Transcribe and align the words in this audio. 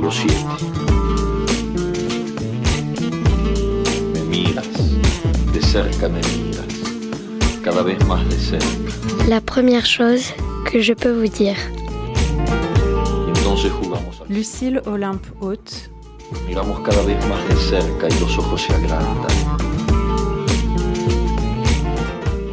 capítulo 0.00 0.10
7. 0.10 0.34
Me 4.14 4.20
miras, 4.24 4.66
de 5.52 5.62
cerca 5.62 6.08
me 6.08 6.20
miras, 6.20 6.66
cada 7.62 7.82
vez 7.82 7.98
más 8.06 8.26
de 8.28 8.38
cerca. 8.38 8.66
La 9.28 9.40
première 9.40 9.84
chose 9.84 10.32
que 10.64 10.80
je 10.80 10.94
peux 10.94 11.12
vous 11.12 11.28
dire. 11.28 11.56
Lucille 14.28 14.80
Olympe 14.86 15.26
Haute, 15.40 15.90
Miramos 16.46 16.80
cada 16.80 17.02
vez 17.02 17.16
más 17.26 17.48
de 17.48 17.56
cerca 17.56 18.08
y 18.08 18.20
los 18.20 18.38
ojos 18.38 18.62
se 18.62 18.72
agrandan. 18.72 19.28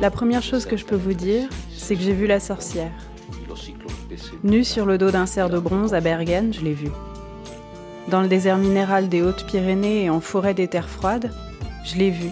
la 0.01 0.11
première 0.11 0.43
chose 0.43 0.65
que 0.65 0.77
je 0.77 0.85
peux 0.85 0.95
vous 0.95 1.13
dire, 1.13 1.49
c'est 1.75 1.95
que 1.95 2.01
j'ai 2.01 2.13
vu 2.13 2.27
la 2.27 2.39
sorcière. 2.39 2.91
Nue 4.43 4.63
sur 4.63 4.85
le 4.85 4.97
dos 4.97 5.11
d'un 5.11 5.25
cerf 5.25 5.49
de 5.49 5.59
bronze 5.59 5.93
à 5.93 6.01
Bergen, 6.01 6.53
je 6.53 6.61
l'ai 6.61 6.73
vue. 6.73 6.91
Dans 8.09 8.21
le 8.21 8.29
désert 8.29 8.57
minéral 8.57 9.09
des 9.09 9.21
Hautes-Pyrénées 9.21 10.05
et 10.05 10.09
en 10.09 10.21
forêt 10.21 10.53
des 10.53 10.69
terres 10.69 10.87
froides, 10.87 11.29
je 11.83 11.95
l'ai 11.95 12.09
vue, 12.09 12.31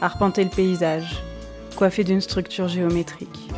arpenter 0.00 0.44
le 0.44 0.50
paysage, 0.50 1.22
coiffée 1.76 2.04
d'une 2.04 2.22
structure 2.22 2.68
géométrique. 2.68 3.50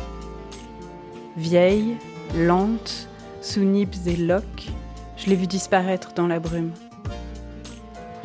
Vieille, 1.37 1.95
lente, 2.35 3.07
sous 3.41 3.61
nippes 3.61 3.95
et 4.07 4.17
loques, 4.17 4.71
je 5.15 5.27
l'ai 5.27 5.37
vue 5.37 5.47
disparaître 5.47 6.13
dans 6.13 6.27
la 6.27 6.41
brume. 6.41 6.73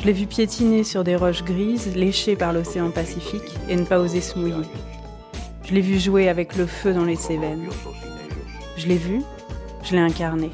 Je 0.01 0.07
l'ai 0.07 0.13
vue 0.13 0.27
piétiner 0.27 0.83
sur 0.83 1.05
des 1.05 1.15
roches 1.15 1.45
grises, 1.45 1.95
léchées 1.95 2.35
par 2.35 2.53
l'océan 2.53 2.91
Pacifique, 2.91 3.57
et 3.69 3.77
ne 3.77 3.85
pas 3.85 4.01
oser 4.01 4.21
se 4.21 4.37
mouiller. 4.37 4.69
Je 5.63 5.75
l'ai 5.75 5.81
vue 5.81 6.01
jouer 6.01 6.29
avec 6.29 6.57
le 6.57 6.67
feu 6.67 6.93
dans 6.93 7.05
les 7.05 7.17
Cévennes. 7.17 7.69
Je 8.77 8.89
l'ai 8.89 8.97
vue, 8.97 9.23
je 9.85 9.93
l'ai 9.93 10.01
incarnée. 10.01 10.51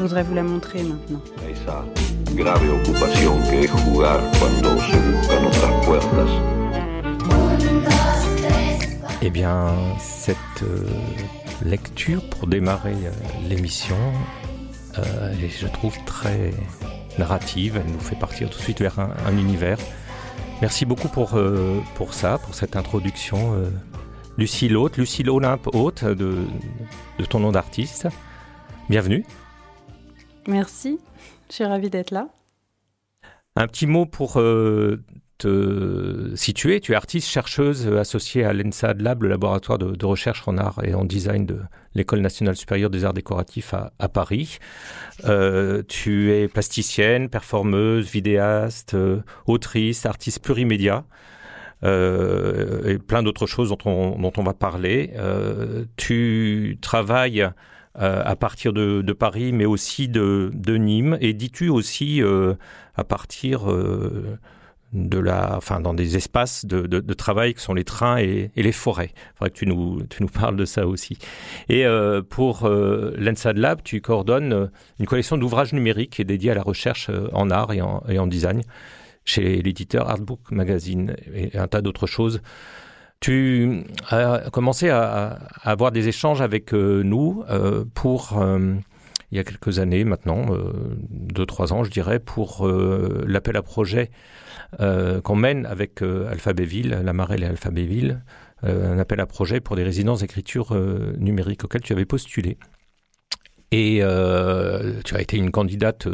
Je 0.00 0.04
voudrais 0.06 0.22
vous 0.22 0.34
la 0.34 0.42
montrer 0.42 0.82
maintenant. 0.82 1.20
esa 1.52 1.84
grave 2.34 2.70
ocupación 2.70 3.38
que 3.42 3.64
es 3.64 3.70
jugar 3.70 4.18
cuando 4.38 4.70
se 4.80 4.96
buscan 4.96 5.44
otras 5.44 5.84
puertas. 5.84 6.30
Eh 9.20 9.28
bien, 9.28 9.74
cette 9.98 10.62
euh, 10.62 10.88
lecture 11.62 12.22
pour 12.30 12.46
démarrer 12.48 12.94
euh, 13.04 13.10
l'émission 13.46 13.98
euh, 14.96 15.32
est, 15.32 15.50
je 15.50 15.66
trouve, 15.66 15.94
très 16.06 16.54
narrative. 17.18 17.78
Elle 17.84 17.92
nous 17.92 18.00
fait 18.00 18.16
partir 18.16 18.48
tout 18.48 18.56
de 18.56 18.62
suite 18.62 18.80
vers 18.80 18.98
un, 18.98 19.10
un 19.26 19.36
univers. 19.36 19.76
Merci 20.62 20.86
beaucoup 20.86 21.08
pour, 21.08 21.36
euh, 21.36 21.78
pour 21.96 22.14
ça, 22.14 22.38
pour 22.38 22.54
cette 22.54 22.74
introduction. 22.74 23.52
euh, 23.52 23.68
Lucille 24.38 24.78
Haute, 24.78 24.96
Lucille 24.96 25.28
Olympe 25.28 25.68
Haute, 25.74 26.04
de, 26.06 26.38
de 27.18 27.24
ton 27.26 27.40
nom 27.40 27.52
d'artiste. 27.52 28.08
Bienvenue. 28.88 29.26
Merci, 30.50 30.98
je 31.48 31.54
suis 31.54 31.64
ravie 31.64 31.90
d'être 31.90 32.10
là. 32.10 32.28
Un 33.54 33.68
petit 33.68 33.86
mot 33.86 34.04
pour 34.04 34.40
euh, 34.40 35.00
te 35.38 36.32
situer. 36.34 36.80
Tu 36.80 36.92
es 36.92 36.96
artiste 36.96 37.28
chercheuse 37.28 37.86
euh, 37.86 38.00
associée 38.00 38.44
à 38.44 38.52
l'ENSAD 38.52 39.00
Lab, 39.00 39.22
le 39.22 39.28
laboratoire 39.28 39.78
de, 39.78 40.04
recherche 40.04 40.42
en 40.48 40.58
art 40.58 40.80
et 40.82 40.92
en 40.94 41.04
design 41.04 41.46
de 41.46 41.60
l'École 41.94 42.20
nationale 42.20 42.56
supérieure 42.56 42.90
des 42.90 43.04
arts 43.04 43.12
décoratifs 43.12 43.74
à, 43.74 44.08
Paris. 44.08 44.58
Euh, 45.24 45.84
tu 45.86 46.32
es 46.32 46.48
plasticienne, 46.48 47.28
performeuse, 47.28 48.10
vidéaste, 48.10 48.96
autrice, 49.46 50.04
artiste 50.04 50.42
plurimédia. 50.42 51.04
et 51.84 52.98
plein 53.06 53.22
d'autres 53.22 53.46
choses 53.46 53.68
dont 53.68 53.78
on, 54.36 54.42
va 54.42 54.54
parler. 54.54 55.12
Tu 55.96 56.78
travailles 56.80 57.50
euh, 57.98 58.22
à 58.24 58.36
partir 58.36 58.72
de, 58.72 59.12
Paris, 59.12 59.52
mais 59.52 59.66
aussi 59.66 60.08
de, 60.08 60.50
Nîmes. 60.76 61.18
Et 61.20 61.32
dis-tu 61.32 61.68
aussi 61.68 62.22
euh, 62.22 62.54
à 62.94 63.02
partir 63.02 63.68
euh, 63.70 64.38
de 64.92 65.18
la, 65.18 65.56
enfin, 65.56 65.80
dans 65.80 65.92
des 65.92 66.16
espaces 66.16 66.64
de, 66.64 67.14
travail 67.14 67.52
que 67.52 67.60
sont 67.60 67.74
les 67.74 67.82
trains 67.82 68.18
et, 68.18 68.52
les 68.54 68.72
forêts. 68.72 69.10
Il 69.14 69.38
faudrait 69.38 69.50
que 69.50 69.58
tu 69.58 69.66
nous, 69.66 70.28
parles 70.32 70.56
de 70.56 70.64
ça 70.64 70.86
aussi. 70.86 71.18
Et 71.68 71.84
pour 72.28 72.68
l'ENSAD 72.68 73.56
Lab, 73.56 73.82
tu 73.82 74.00
coordonnes 74.00 74.70
une 75.00 75.06
collection 75.06 75.36
d'ouvrages 75.36 75.72
numériques 75.72 76.10
qui 76.10 76.22
est 76.22 76.24
dédiée 76.24 76.52
à 76.52 76.54
la 76.54 76.62
recherche 76.62 77.10
en 77.32 77.50
art 77.50 77.72
et 77.72 77.80
en 78.18 78.26
design 78.28 78.62
chez 79.24 79.62
l'éditeur 79.62 80.08
Artbook 80.08 80.50
Magazine 80.50 81.14
et 81.34 81.56
un 81.58 81.68
tas 81.68 81.82
d'autres 81.82 82.06
choses. 82.06 82.40
Tu 83.20 83.84
as 84.08 84.48
commencé 84.50 84.88
à, 84.88 85.38
avoir 85.62 85.92
des 85.92 86.08
échanges 86.08 86.40
avec 86.40 86.72
euh, 86.72 87.02
nous 87.02 87.44
euh, 87.50 87.84
pour, 87.94 88.38
euh, 88.38 88.76
il 89.30 89.36
y 89.36 89.38
a 89.38 89.44
quelques 89.44 89.78
années 89.78 90.04
maintenant, 90.04 90.46
euh, 90.54 90.72
deux, 91.10 91.44
trois 91.44 91.74
ans 91.74 91.84
je 91.84 91.90
dirais, 91.90 92.18
pour 92.18 92.66
l'appel 92.66 93.56
à 93.58 93.62
projet 93.62 94.10
qu'on 94.78 95.36
mène 95.36 95.66
avec 95.66 96.00
euh, 96.00 96.30
Alphabéville, 96.30 97.00
Lamarelle 97.04 97.42
et 97.42 97.46
Alphabéville, 97.46 98.22
euh, 98.64 98.94
un 98.94 98.98
appel 98.98 99.20
à 99.20 99.26
projet 99.26 99.60
pour 99.60 99.76
des 99.76 99.82
résidences 99.82 100.20
d'écriture 100.20 100.74
numérique 101.18 101.64
auxquelles 101.64 101.82
tu 101.82 101.92
avais 101.92 102.06
postulé. 102.06 102.56
Et 103.72 104.00
tu 105.04 105.14
as 105.14 105.20
été 105.20 105.36
une 105.36 105.50
candidate 105.50 106.08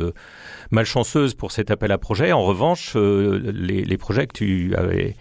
malchanceuse 0.70 1.34
pour 1.34 1.52
cet 1.52 1.70
appel 1.70 1.90
à 1.92 1.98
projet. 1.98 2.32
En 2.32 2.42
revanche, 2.42 2.96
les 2.96 3.96
projets 3.96 4.26
que 4.26 4.34
tu 4.34 4.74
avais 4.76 5.16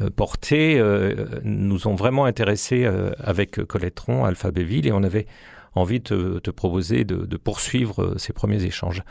euh, 0.00 0.10
portés 0.10 0.78
euh, 0.78 1.40
nous 1.44 1.86
ont 1.86 1.94
vraiment 1.94 2.24
intéressés 2.24 2.84
euh, 2.84 3.12
avec 3.18 3.64
Colette 3.64 3.94
Tron, 3.94 4.24
Alphabéville, 4.24 4.86
et 4.86 4.92
on 4.92 5.02
avait 5.02 5.26
envie 5.74 6.00
de 6.00 6.38
te, 6.38 6.50
proposer 6.50 7.04
de, 7.04 7.26
de 7.26 7.36
poursuivre 7.36 8.14
ces 8.16 8.32
premiers 8.32 8.64
échanges. 8.64 9.02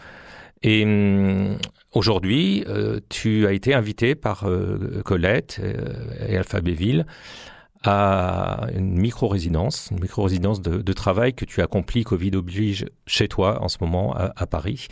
Et 0.64 0.84
hum, 0.84 1.58
aujourd'hui, 1.92 2.64
euh, 2.68 3.00
tu 3.10 3.46
as 3.46 3.54
été 3.54 3.74
invité 3.74 4.16
par 4.16 4.46
euh, 4.48 5.02
Colette 5.04 5.60
euh, 5.62 6.28
et 6.28 6.38
Alphabéville 6.38 7.06
à 7.84 8.68
une 8.74 8.98
micro-résidence, 8.98 9.90
une 9.92 10.00
micro-résidence 10.00 10.62
de, 10.62 10.94
travail 10.94 11.34
que 11.34 11.44
tu 11.44 11.62
accomplis, 11.62 12.04
Covid 12.04 12.32
oblige, 12.36 12.86
chez 13.06 13.28
toi 13.28 13.62
en 13.62 13.68
ce 13.68 13.78
moment 13.82 14.16
à, 14.16 14.48
Paris. 14.48 14.88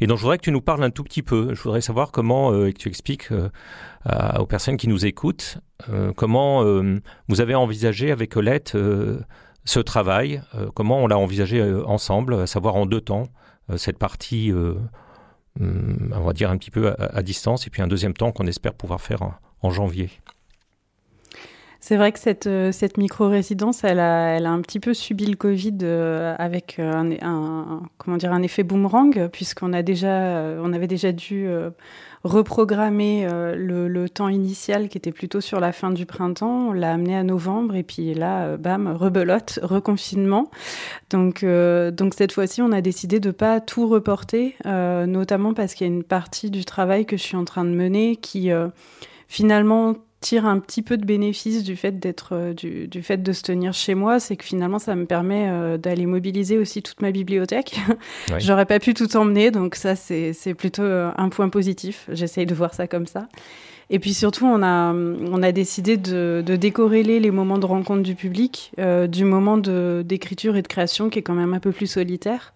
Et 0.00 0.06
donc 0.06 0.18
je 0.18 0.22
voudrais 0.22 0.36
que 0.36 0.42
tu 0.42 0.52
nous 0.52 0.60
parles 0.60 0.84
un 0.84 0.90
tout 0.90 1.04
petit 1.04 1.22
peu. 1.22 1.54
Je 1.54 1.62
voudrais 1.62 1.80
savoir 1.80 2.12
comment, 2.12 2.52
euh, 2.52 2.66
et 2.66 2.72
que 2.72 2.78
tu 2.78 2.88
expliques 2.88 3.30
euh, 3.32 4.38
aux 4.38 4.46
personnes 4.46 4.76
qui 4.76 4.88
nous 4.88 5.06
écoutent, 5.06 5.58
euh, 5.88 6.12
comment 6.14 6.62
vous 7.28 7.40
avez 7.40 7.54
envisagé 7.54 8.10
avec 8.10 8.32
Colette 8.32 8.74
euh, 8.74 9.20
ce 9.64 9.80
travail, 9.80 10.42
comment 10.74 10.98
on 10.98 11.06
l'a 11.06 11.16
envisagé 11.16 11.62
ensemble, 11.86 12.34
à 12.34 12.46
savoir 12.46 12.76
en 12.76 12.84
deux 12.84 13.00
temps, 13.00 13.28
cette 13.76 13.98
partie, 13.98 14.52
hum, 14.52 14.90
on 15.58 16.20
va 16.20 16.34
dire 16.34 16.50
un 16.50 16.58
petit 16.58 16.70
peu 16.70 16.94
à, 16.98 17.22
distance, 17.22 17.66
et 17.66 17.70
puis 17.70 17.80
un 17.80 17.86
deuxième 17.86 18.12
temps 18.12 18.30
qu'on 18.30 18.46
espère 18.46 18.74
pouvoir 18.74 19.00
faire 19.00 19.22
en 19.62 19.70
janvier. 19.70 20.10
C'est 21.86 21.98
vrai 21.98 22.12
que 22.12 22.18
cette, 22.18 22.46
euh, 22.46 22.72
cette 22.72 22.96
micro-résidence, 22.96 23.84
elle 23.84 24.00
a, 24.00 24.28
elle 24.38 24.46
a 24.46 24.50
un 24.50 24.62
petit 24.62 24.80
peu 24.80 24.94
subi 24.94 25.26
le 25.26 25.36
Covid 25.36 25.76
euh, 25.82 26.34
avec 26.38 26.76
euh, 26.78 26.90
un, 26.90 27.10
un- 27.20 27.82
comment 27.98 28.16
dire, 28.16 28.32
un 28.32 28.40
effet 28.40 28.62
boomerang, 28.62 29.28
puisqu'on 29.28 29.74
a 29.74 29.82
déjà, 29.82 30.56
on 30.62 30.72
avait 30.72 30.86
déjà 30.86 31.12
dû 31.12 31.46
reprogrammer 32.22 33.28
le, 33.54 33.86
le 33.86 34.08
temps 34.08 34.28
initial 34.28 34.88
qui 34.88 34.96
était 34.96 35.12
plutôt 35.12 35.42
sur 35.42 35.60
la 35.60 35.72
fin 35.72 35.90
du 35.90 36.06
printemps. 36.06 36.68
On 36.68 36.72
l'a 36.72 36.90
amené 36.90 37.14
à 37.18 37.22
novembre 37.22 37.74
et 37.74 37.82
puis 37.82 38.14
là, 38.14 38.56
bam, 38.56 38.88
rebelote, 38.88 39.58
reconfinement. 39.62 40.50
Donc, 41.10 41.42
euh, 41.42 41.90
donc 41.90 42.14
cette 42.14 42.32
fois-ci, 42.32 42.62
on 42.62 42.72
a 42.72 42.80
décidé 42.80 43.20
de 43.20 43.30
pas 43.30 43.60
tout 43.60 43.86
reporter, 43.88 44.54
euh, 44.64 45.04
notamment 45.04 45.52
parce 45.52 45.74
qu'il 45.74 45.86
y 45.86 45.90
a 45.90 45.92
une 45.92 46.02
partie 46.02 46.50
du 46.50 46.64
travail 46.64 47.04
que 47.04 47.18
je 47.18 47.22
suis 47.22 47.36
en 47.36 47.44
train 47.44 47.64
de 47.64 47.74
mener 47.74 48.16
qui 48.16 48.50
euh, 48.50 48.68
finalement 49.28 49.96
tire 50.24 50.46
un 50.46 50.58
petit 50.58 50.80
peu 50.80 50.96
de 50.96 51.04
bénéfice 51.04 51.62
du 51.64 51.76
fait 51.76 51.98
d'être 52.00 52.30
euh, 52.32 52.54
du, 52.54 52.88
du 52.88 53.02
fait 53.02 53.22
de 53.22 53.32
se 53.32 53.42
tenir 53.42 53.74
chez 53.74 53.94
moi, 53.94 54.18
c'est 54.20 54.36
que 54.36 54.44
finalement 54.44 54.78
ça 54.78 54.94
me 54.94 55.04
permet 55.04 55.48
euh, 55.50 55.76
d'aller 55.76 56.06
mobiliser 56.06 56.56
aussi 56.56 56.82
toute 56.82 57.02
ma 57.02 57.12
bibliothèque. 57.12 57.76
Ouais. 58.30 58.40
J'aurais 58.40 58.64
pas 58.64 58.78
pu 58.78 58.94
tout 58.94 59.14
emmener, 59.16 59.50
donc 59.50 59.74
ça 59.74 59.94
c'est 59.96 60.32
c'est 60.32 60.54
plutôt 60.54 60.82
euh, 60.82 61.10
un 61.18 61.28
point 61.28 61.50
positif. 61.50 62.08
J'essaye 62.10 62.46
de 62.46 62.54
voir 62.54 62.72
ça 62.72 62.86
comme 62.88 63.06
ça. 63.06 63.28
Et 63.90 63.98
puis 63.98 64.14
surtout, 64.14 64.46
on 64.46 64.62
a, 64.62 64.94
on 64.94 65.42
a 65.42 65.52
décidé 65.52 65.98
de, 65.98 66.42
de 66.44 66.56
décorréler 66.56 67.20
les 67.20 67.30
moments 67.30 67.58
de 67.58 67.66
rencontre 67.66 68.02
du 68.02 68.14
public 68.14 68.72
euh, 68.78 69.06
du 69.06 69.24
moment 69.26 69.58
d'écriture 69.58 70.56
et 70.56 70.62
de 70.62 70.68
création 70.68 71.10
qui 71.10 71.18
est 71.18 71.22
quand 71.22 71.34
même 71.34 71.52
un 71.52 71.60
peu 71.60 71.70
plus 71.72 71.86
solitaire. 71.86 72.54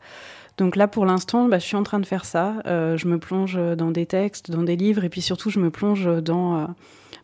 Donc 0.57 0.75
là, 0.75 0.89
pour 0.89 1.05
l'instant, 1.05 1.47
bah, 1.49 1.59
je 1.59 1.67
suis 1.67 1.77
en 1.77 1.83
train 1.83 2.01
de 2.01 2.07
faire 2.07 2.25
ça. 2.25 2.55
Euh, 2.67 2.97
je 2.97 3.07
me 3.07 3.19
plonge 3.19 3.59
dans 3.77 3.91
des 3.91 4.07
textes, 4.07 4.51
dans 4.51 4.63
des 4.63 4.77
livres, 4.77 5.05
et 5.05 5.11
puis 5.11 5.21
surtout, 5.21 5.51
je 5.51 5.61
me 5.61 5.71
plonge 5.71 6.09
dans... 6.23 6.61
euh, 6.61 6.67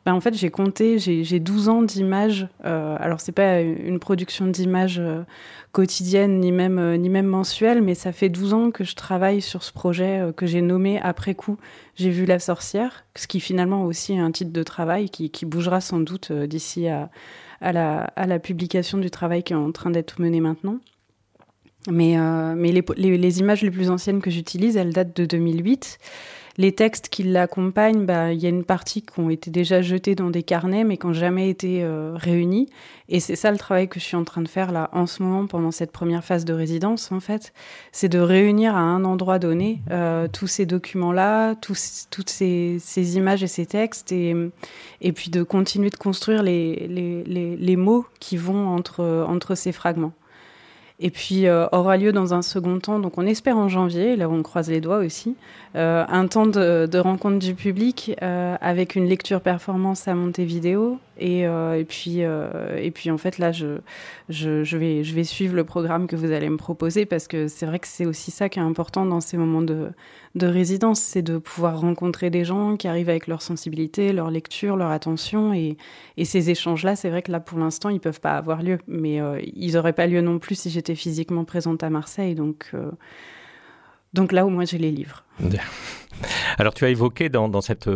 bah, 0.05 0.15
en 0.15 0.21
fait, 0.21 0.35
j'ai 0.35 0.51
compté, 0.51 0.99
j'ai 0.99 1.25
j'ai 1.25 1.41
12 1.41 1.69
ans 1.69 1.83
d'images. 1.83 2.47
Euh, 2.65 2.97
alors, 3.01 3.21
c'est 3.21 3.33
pas 3.33 3.61
une 3.61 3.99
production 3.99 4.47
d'images 4.47 4.99
euh, 4.99 5.23
quotidienne, 5.75 6.39
ni 6.41 6.53
même, 6.53 6.79
euh, 6.79 6.97
ni 6.97 7.11
même 7.11 7.27
mensuelle, 7.27 7.83
mais 7.83 7.95
ça 7.95 8.13
fait 8.13 8.31
12 8.31 8.55
ans 8.55 8.71
que 8.71 8.85
je 8.85 8.95
travaille 8.95 9.43
sur 9.43 9.63
ce 9.63 9.73
projet 9.73 10.21
euh, 10.21 10.33
que 10.33 10.47
j'ai 10.47 10.63
nommé 10.63 11.01
après 11.01 11.35
coup 11.35 11.59
J'ai 11.97 12.11
vu 12.11 12.25
la 12.25 12.39
sorcière, 12.39 13.05
ce 13.17 13.27
qui 13.27 13.41
finalement 13.41 13.85
aussi 13.85 14.15
est 14.15 14.21
un 14.21 14.31
titre 14.31 14.53
de 14.53 14.63
travail 14.63 15.11
qui, 15.11 15.31
qui 15.31 15.45
bougera 15.45 15.83
sans 15.83 16.01
doute 16.01 16.31
euh, 16.31 16.47
d'ici 16.47 16.87
à, 16.89 17.11
à, 17.61 17.73
la, 17.73 18.39
publication 18.39 18.99
du 18.99 19.11
travail 19.11 19.43
qui 19.43 19.53
est 19.53 19.57
en 19.57 19.73
train 19.73 19.91
d'être 19.91 20.21
mené 20.21 20.41
maintenant. 20.41 20.79
Mais, 21.91 22.17
mais 22.57 22.73
les, 22.73 22.83
les, 22.97 23.19
les, 23.19 23.41
images 23.41 23.61
les 23.61 23.71
plus 23.71 23.91
anciennes 23.91 24.23
que 24.23 24.31
j'utilise, 24.31 24.79
elles 24.79 24.95
datent 24.95 25.15
de 25.15 25.27
2008. 25.27 25.99
Les 26.57 26.71
textes 26.71 27.09
qui 27.09 27.25
l'accompagnent, 27.25 28.07
bah, 28.07 28.33
il 28.33 28.41
y 28.41 28.47
a 28.47 28.49
une 28.49 28.63
partie 28.63 29.03
qui 29.03 29.19
ont 29.19 29.29
été 29.29 29.51
déjà 29.51 29.83
jetés 29.83 30.15
dans 30.15 30.31
des 30.31 30.45
carnets, 30.45 30.85
mais 30.85 30.97
qui 30.97 31.07
n'ont 31.07 31.13
jamais 31.13 31.51
été 31.51 31.83
euh, 31.83 32.13
réunis. 32.15 32.69
Et 33.09 33.19
c'est 33.19 33.35
ça 33.35 33.51
le 33.51 33.59
travail 33.59 33.89
que 33.89 33.99
je 33.99 34.05
suis 34.05 34.17
en 34.17 34.23
train 34.23 34.41
de 34.41 34.49
faire 34.49 34.71
là 34.71 34.89
en 34.93 35.07
ce 35.07 35.23
moment 35.23 35.47
pendant 35.47 35.73
cette 35.73 35.91
première 35.91 36.23
phase 36.23 36.45
de 36.45 36.53
résidence, 36.53 37.11
en 37.11 37.19
fait. 37.19 37.53
C'est 37.91 38.09
de 38.09 38.21
réunir 38.21 38.77
à 38.77 38.81
un 38.81 39.05
endroit 39.05 39.41
donné 39.41 39.81
euh, 39.91 40.29
tous 40.29 40.47
ces 40.47 40.65
documents-là, 40.65 41.57
tous, 41.57 42.07
toutes 42.11 42.31
ces, 42.31 42.77
ces, 42.81 43.17
images 43.17 43.43
et 43.43 43.49
ces 43.49 43.67
textes, 43.67 44.13
et, 44.13 44.37
et 45.01 45.13
puis 45.13 45.31
de 45.31 45.43
continuer 45.43 45.91
de 45.91 45.97
construire 45.97 46.45
les, 46.45 46.87
les, 46.89 47.25
les, 47.25 47.57
les 47.57 47.77
mots 47.77 48.07
qui 48.21 48.37
vont 48.37 48.69
entre, 48.69 49.27
entre 49.29 49.57
ces 49.57 49.73
fragments. 49.73 50.13
Et 51.01 51.11
puis 51.11 51.47
euh, 51.47 51.67
aura 51.73 51.97
lieu 51.97 52.13
dans 52.13 52.35
un 52.35 52.43
second 52.43 52.79
temps, 52.79 53.01
donc 53.01 53.19
on 53.19 53.27
espère 53.27 53.57
en 53.57 53.69
janvier, 53.69 54.15
là 54.15 54.29
où 54.29 54.33
on 54.33 54.43
croise 54.43 54.71
les 54.71 54.81
doigts 54.81 54.99
aussi, 54.99 55.35
euh, 55.75 56.05
un 56.09 56.29
temps 56.29 56.47
de, 56.47 56.99
rencontre 56.99 57.41
du 57.41 57.55
public 57.55 58.15
euh, 58.23 58.57
avec 58.61 58.95
une 58.95 59.07
lecture 59.07 59.41
performance 59.41 60.07
à 60.07 60.15
monter 60.15 60.45
vidéo. 60.45 60.99
Et, 61.19 61.47
euh, 61.47 61.79
et 61.79 61.85
puis, 61.85 62.25
euh, 62.25 62.77
et 62.77 62.91
puis 62.91 63.11
en 63.11 63.19
fait 63.19 63.39
là, 63.39 63.53
je, 63.53 64.77
vais, 64.77 65.25
suivre 65.25 65.55
le 65.55 65.65
programme 65.65 66.07
que 66.09 66.17
vous 66.17 66.33
allez 66.33 66.49
me 66.49 66.57
proposer 66.57 67.07
parce 67.07 67.29
que 67.29 67.47
c'est 67.47 67.67
vrai 67.67 67.79
que 67.79 67.87
c'est 67.87 68.05
aussi 68.05 68.31
ça 68.31 68.49
qui 68.49 68.59
est 68.59 68.63
important 68.63 69.07
dans 69.07 69.21
ces 69.21 69.37
moments 69.37 69.63
de, 69.63 69.91
de 70.35 70.47
résidence, 70.47 71.01
c'est 71.01 71.23
de 71.23 71.39
pouvoir 71.39 71.81
rencontrer 71.81 72.31
des 72.31 72.45
gens 72.45 72.77
qui 72.77 72.89
arrivent 72.89 73.11
avec 73.11 73.29
leur 73.29 73.43
sensibilité, 73.43 74.13
leur 74.13 74.31
lecture, 74.31 74.77
leur 74.77 74.91
attention. 74.91 75.55
Et, 75.55 75.77
ces 76.25 76.51
échanges-là, 76.51 76.97
c'est 76.97 77.11
vrai 77.11 77.23
que 77.23 77.31
là, 77.31 77.39
pour 77.39 77.59
l'instant, 77.59 77.91
ils 77.91 78.01
peuvent 78.01 78.21
pas 78.21 78.33
avoir 78.33 78.63
lieu. 78.63 78.79
Mais 78.89 79.21
euh, 79.21 79.41
ils 79.55 79.75
n'auraient 79.75 79.93
pas 79.93 80.07
lieu 80.07 80.21
non 80.21 80.39
plus 80.39 80.59
si 80.59 80.71
j'étais 80.71 80.95
physiquement 80.95 81.45
présente 81.45 81.83
à 81.83 81.91
Marseille. 81.91 82.35
Donc, 82.35 82.73
donc 84.15 84.33
là, 84.33 84.47
au 84.47 84.49
moins, 84.49 84.65
j'ai 84.65 84.79
les 84.79 84.91
livres. 84.91 85.25
Alors, 86.59 86.75
tu 86.75 86.85
as 86.85 86.89
évoqué 86.89 87.29
dans, 87.29 87.61
cette 87.61 87.89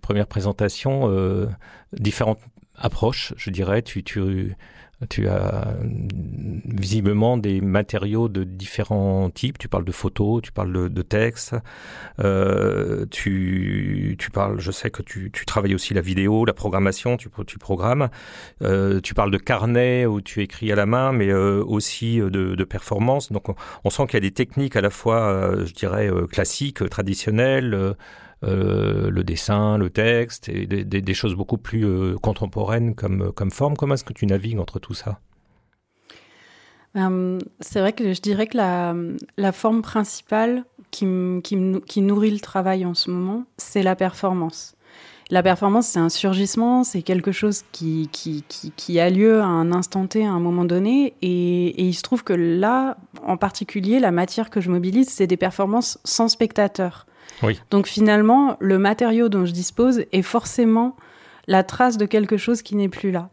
première 0.00 0.26
présentation 0.26 1.10
différentes 1.92 2.40
approches, 2.76 3.34
je 3.36 3.50
dirais. 3.50 3.82
Tu, 3.82 4.02
tu, 4.02 4.54
tu 5.08 5.28
as 5.28 5.74
visiblement 6.64 7.36
des 7.36 7.60
matériaux 7.60 8.28
de 8.28 8.44
différents 8.44 9.30
types. 9.30 9.58
Tu 9.58 9.68
parles 9.68 9.84
de 9.84 9.92
photos, 9.92 10.42
tu 10.42 10.52
parles 10.52 10.72
de, 10.72 10.88
de 10.88 11.02
textes, 11.02 11.56
euh, 12.20 13.04
tu, 13.10 14.16
tu 14.18 14.30
parles, 14.30 14.60
je 14.60 14.70
sais 14.70 14.90
que 14.90 15.02
tu, 15.02 15.30
tu 15.32 15.44
travailles 15.44 15.74
aussi 15.74 15.92
la 15.92 16.00
vidéo, 16.00 16.44
la 16.44 16.52
programmation, 16.52 17.16
tu, 17.16 17.28
tu 17.46 17.58
programmes. 17.58 18.08
Euh, 18.62 19.00
tu 19.00 19.14
parles 19.14 19.32
de 19.32 19.38
carnet 19.38 20.06
où 20.06 20.20
tu 20.20 20.40
écris 20.40 20.70
à 20.70 20.76
la 20.76 20.86
main, 20.86 21.12
mais 21.12 21.30
euh, 21.30 21.64
aussi 21.64 22.18
de, 22.18 22.28
de 22.54 22.64
performance. 22.64 23.32
Donc 23.32 23.48
on, 23.48 23.54
on 23.84 23.90
sent 23.90 24.06
qu'il 24.06 24.14
y 24.14 24.18
a 24.18 24.20
des 24.20 24.30
techniques 24.30 24.76
à 24.76 24.80
la 24.80 24.90
fois, 24.90 25.20
euh, 25.22 25.66
je 25.66 25.74
dirais, 25.74 26.08
euh, 26.08 26.26
classiques, 26.26 26.88
traditionnelles. 26.88 27.96
Euh, 28.44 28.92
euh, 29.02 29.10
le 29.10 29.24
dessin, 29.24 29.78
le 29.78 29.90
texte, 29.90 30.48
et 30.48 30.66
des, 30.66 31.14
choses 31.14 31.34
beaucoup 31.34 31.58
plus 31.58 31.84
euh, 31.84 32.16
contemporaines 32.16 32.94
comme, 32.94 33.32
comme 33.32 33.50
forme. 33.50 33.76
Comment 33.76 33.94
est-ce 33.94 34.04
que 34.04 34.12
tu 34.12 34.26
navigues 34.26 34.58
entre 34.58 34.78
tout 34.78 34.94
ça? 34.94 35.20
Euh, 36.96 37.38
C'est 37.60 37.80
vrai 37.80 37.92
que 37.92 38.12
je 38.12 38.20
dirais 38.20 38.46
que 38.46 38.56
la, 38.56 38.94
la 39.36 39.52
forme 39.52 39.82
principale 39.82 40.64
qui, 40.90 41.06
qui, 41.42 42.02
nourrit 42.02 42.30
le 42.30 42.40
travail 42.40 42.84
en 42.84 42.94
ce 42.94 43.10
moment, 43.10 43.44
c'est 43.56 43.82
la 43.82 43.96
performance. 43.96 44.74
La 45.30 45.42
performance, 45.42 45.86
c'est 45.86 46.00
un 46.00 46.10
surgissement, 46.10 46.84
c'est 46.84 47.00
quelque 47.00 47.32
chose 47.32 47.62
qui, 47.72 48.10
qui, 48.12 48.44
qui, 48.48 48.70
qui, 48.76 49.00
a 49.00 49.08
lieu 49.08 49.40
à 49.40 49.46
un 49.46 49.72
instant 49.72 50.06
T, 50.06 50.26
à 50.26 50.30
un 50.30 50.40
moment 50.40 50.66
donné. 50.66 51.14
Et, 51.22 51.68
et 51.68 51.84
il 51.84 51.94
se 51.94 52.02
trouve 52.02 52.22
que 52.22 52.34
là, 52.34 52.98
en 53.24 53.38
particulier, 53.38 53.98
la 53.98 54.10
matière 54.10 54.50
que 54.50 54.60
je 54.60 54.70
mobilise, 54.70 55.08
c'est 55.08 55.26
des 55.26 55.38
performances 55.38 55.98
sans 56.04 56.28
spectateur. 56.28 57.06
Donc 57.70 57.86
finalement, 57.86 58.56
le 58.60 58.78
matériau 58.78 59.28
dont 59.28 59.44
je 59.44 59.52
dispose 59.52 60.04
est 60.12 60.22
forcément 60.22 60.96
la 61.48 61.64
trace 61.64 61.96
de 61.96 62.06
quelque 62.06 62.36
chose 62.36 62.62
qui 62.62 62.76
n'est 62.76 62.88
plus 62.88 63.10
là. 63.10 63.30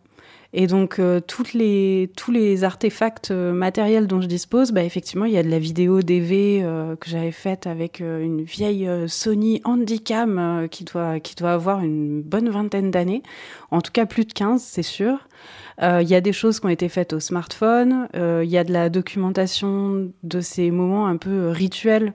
Et 0.51 0.65
donc 0.65 0.97
euh, 0.97 1.21
les, 1.53 2.11
tous 2.17 2.31
les 2.31 2.63
artefacts 2.63 3.29
euh, 3.29 3.53
matériels 3.53 4.07
dont 4.07 4.19
je 4.19 4.27
dispose, 4.27 4.71
bah, 4.71 4.83
effectivement, 4.83 5.25
il 5.25 5.33
y 5.33 5.37
a 5.37 5.43
de 5.43 5.49
la 5.49 5.59
vidéo 5.59 6.01
DV 6.01 6.61
euh, 6.63 6.95
que 6.95 7.07
j'avais 7.07 7.31
faite 7.31 7.67
avec 7.67 8.01
euh, 8.01 8.23
une 8.23 8.41
vieille 8.41 8.89
Sony 9.07 9.61
Handycam 9.63 10.67
qui, 10.71 10.85
doit, 10.85 11.19
qui 11.19 11.35
doit 11.35 11.51
avoir 11.51 11.81
une 11.81 12.21
bonne 12.23 12.49
vingtaine 12.49 12.89
d'années, 12.89 13.21
en 13.69 13.81
tout 13.81 13.91
cas 13.91 14.07
plus 14.07 14.25
de 14.25 14.33
15, 14.33 14.61
c'est 14.61 14.83
sûr. 14.83 15.27
Il 15.81 16.09
y 16.09 16.15
a 16.15 16.19
des 16.19 16.33
choses 16.33 16.59
qui 16.59 16.65
ont 16.65 16.69
été 16.69 16.89
faites 16.89 17.13
au 17.13 17.21
smartphone, 17.21 18.09
il 18.13 18.49
y 18.49 18.57
a 18.57 18.65
de 18.65 18.73
la 18.73 18.89
documentation 18.89 20.11
de 20.23 20.41
ces 20.41 20.71
moments 20.71 21.07
un 21.07 21.15
peu 21.15 21.51
rituels, 21.51 22.13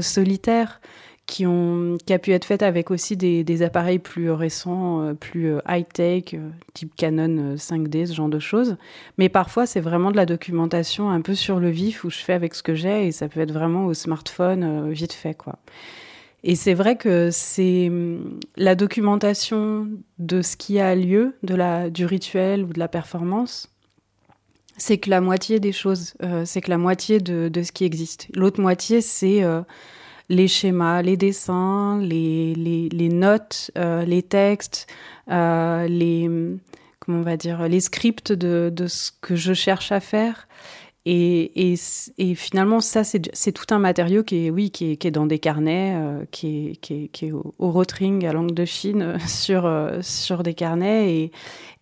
solitaires 0.00 0.80
qui, 1.26 1.46
ont, 1.46 1.96
qui 2.04 2.12
a 2.12 2.18
pu 2.18 2.32
être 2.32 2.44
faite 2.44 2.62
avec 2.62 2.90
aussi 2.90 3.16
des, 3.16 3.44
des 3.44 3.62
appareils 3.62 3.98
plus 3.98 4.30
récents, 4.30 5.02
euh, 5.02 5.14
plus 5.14 5.54
euh, 5.54 5.60
high-tech, 5.68 6.34
euh, 6.34 6.48
type 6.74 6.94
Canon 6.96 7.56
5D, 7.56 8.06
ce 8.06 8.14
genre 8.14 8.28
de 8.28 8.38
choses. 8.38 8.76
Mais 9.18 9.28
parfois, 9.28 9.66
c'est 9.66 9.80
vraiment 9.80 10.10
de 10.10 10.16
la 10.16 10.26
documentation 10.26 11.10
un 11.10 11.20
peu 11.20 11.34
sur 11.34 11.58
le 11.58 11.70
vif 11.70 12.04
où 12.04 12.10
je 12.10 12.18
fais 12.18 12.32
avec 12.32 12.54
ce 12.54 12.62
que 12.62 12.74
j'ai 12.74 13.06
et 13.06 13.12
ça 13.12 13.28
peut 13.28 13.40
être 13.40 13.52
vraiment 13.52 13.86
au 13.86 13.94
smartphone 13.94 14.90
vite 14.92 15.12
fait, 15.12 15.34
quoi. 15.34 15.58
Et 16.48 16.54
c'est 16.54 16.74
vrai 16.74 16.94
que 16.96 17.30
c'est 17.32 17.88
hum, 17.88 18.38
la 18.56 18.76
documentation 18.76 19.88
de 20.18 20.42
ce 20.42 20.56
qui 20.56 20.78
a 20.78 20.94
lieu, 20.94 21.34
de 21.42 21.56
la, 21.56 21.90
du 21.90 22.06
rituel 22.06 22.62
ou 22.62 22.72
de 22.72 22.78
la 22.78 22.86
performance, 22.86 23.68
c'est 24.76 24.98
que 24.98 25.10
la 25.10 25.20
moitié 25.20 25.58
des 25.58 25.72
choses, 25.72 26.14
euh, 26.22 26.44
c'est 26.44 26.60
que 26.60 26.70
la 26.70 26.78
moitié 26.78 27.18
de, 27.18 27.48
de 27.48 27.62
ce 27.62 27.72
qui 27.72 27.84
existe. 27.84 28.28
L'autre 28.34 28.60
moitié, 28.60 29.00
c'est 29.00 29.42
euh, 29.42 29.62
les 30.28 30.48
schémas, 30.48 31.02
les 31.02 31.16
dessins, 31.16 32.00
les, 32.02 32.54
les, 32.54 33.08
notes, 33.08 33.70
euh, 33.78 34.04
les 34.04 34.22
textes, 34.22 34.86
euh, 35.30 35.86
les 35.86 36.28
comment 37.00 37.18
on 37.18 37.22
va 37.22 37.36
dire 37.36 37.68
les 37.68 37.80
scripts 37.80 38.32
de, 38.32 38.72
de 38.74 38.86
ce 38.86 39.10
que 39.20 39.36
je 39.36 39.52
cherche 39.52 39.92
à 39.92 40.00
faire. 40.00 40.48
Et, 41.08 41.70
et, 41.72 41.76
et 42.18 42.34
finalement, 42.34 42.80
ça, 42.80 43.04
c'est 43.04 43.52
tout 43.52 43.72
un 43.72 43.78
matériau 43.78 44.24
qui 44.24 44.46
est, 44.46 44.50
oui, 44.50 44.72
qui 44.72 44.90
est, 44.90 44.96
qui 44.96 45.06
est 45.06 45.12
dans 45.12 45.26
des 45.26 45.38
carnets, 45.38 45.94
euh, 45.94 46.24
qui, 46.32 46.70
est, 46.70 46.76
qui, 46.80 47.04
est, 47.04 47.08
qui 47.08 47.26
est 47.26 47.32
au, 47.32 47.54
au 47.60 47.70
Rotring 47.70 48.26
à 48.26 48.32
langue 48.32 48.50
de 48.50 48.64
Chine 48.64 49.16
sur, 49.28 49.70
sur 50.02 50.42
des 50.42 50.54
carnets. 50.54 51.14
Et, 51.14 51.32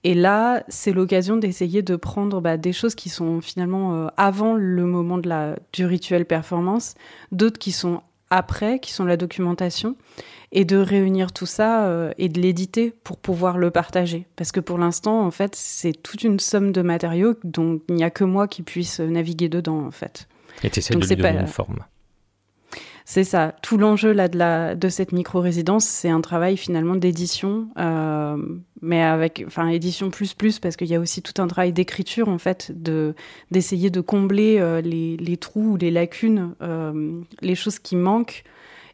et 0.03 0.13
là, 0.13 0.63
c'est 0.69 0.93
l'occasion 0.93 1.39
d'essayer 1.39 1.81
de 1.81 1.97
prendre 1.97 2.43
bah, 2.43 2.59
des 2.59 2.75
choses 2.75 2.95
qui 2.95 3.09
sont 3.09 3.41
finalement 3.41 4.09
avant 4.19 4.53
le 4.53 4.85
moment 4.85 5.17
de 5.17 5.31
la, 5.31 5.57
du 5.73 5.87
rituel 5.87 6.27
performance, 6.27 6.95
d'autres 7.33 7.59
qui 7.59 7.73
sont 7.73 8.03
après, 8.31 8.79
qui 8.79 8.93
sont 8.93 9.05
la 9.05 9.17
documentation, 9.17 9.97
et 10.53 10.65
de 10.65 10.77
réunir 10.77 11.33
tout 11.33 11.47
ça 11.47 11.87
euh, 11.87 12.13
et 12.17 12.29
de 12.29 12.41
l'éditer 12.41 12.93
pour 13.03 13.17
pouvoir 13.17 13.59
le 13.59 13.71
partager. 13.71 14.27
Parce 14.37 14.53
que 14.53 14.61
pour 14.61 14.79
l'instant, 14.79 15.25
en 15.27 15.31
fait, 15.31 15.57
c'est 15.57 15.93
toute 15.93 16.23
une 16.23 16.39
somme 16.39 16.71
de 16.73 16.83
matériaux 16.83 17.35
dont 17.43 17.81
il 17.89 17.97
n'y 17.97 18.05
a 18.05 18.11
que 18.11 18.25
moi 18.25 18.47
qui 18.47 18.63
puisse 18.63 19.01
naviguer 19.01 19.49
dedans, 19.49 19.85
en 19.85 19.91
fait. 19.91 20.29
Et 20.63 20.71
tu 20.71 20.79
essaies 20.79 20.95
de 20.95 21.01
lui 21.01 21.09
donner 21.09 21.23
pas... 21.23 21.31
une 21.33 21.47
forme. 21.47 21.81
C'est 23.07 23.25
ça. 23.25 23.55
Tout 23.61 23.77
l'enjeu 23.77 24.13
là 24.13 24.29
de, 24.29 24.39
la, 24.39 24.75
de 24.75 24.89
cette 24.89 25.13
micro-résidence, 25.13 25.85
c'est 25.85 26.09
un 26.09 26.23
travail 26.23 26.57
finalement 26.57 26.97
d'édition, 26.97 27.69
euh, 27.79 28.39
mais 28.81 29.03
avec, 29.03 29.45
enfin, 29.47 29.69
édition 29.69 30.09
plus 30.09 30.33
plus, 30.33 30.59
parce 30.59 30.77
qu'il 30.77 30.87
y 30.89 30.95
a 30.95 31.01
aussi 31.01 31.21
tout 31.21 31.43
un 31.43 31.47
travail 31.47 31.73
d'écriture 31.75 32.31
en 32.31 32.39
fait, 32.39 32.73
de 32.75 33.15
d'essayer 33.51 33.91
de 33.91 34.01
combler 34.01 34.57
euh, 34.59 34.81
les, 34.81 35.19
les 35.19 35.37
trous 35.37 35.73
ou 35.73 35.77
les 35.77 35.91
lacunes, 35.91 36.55
euh, 36.63 37.21
les 37.43 37.55
choses 37.55 37.79
qui 37.79 37.95
manquent 37.95 38.43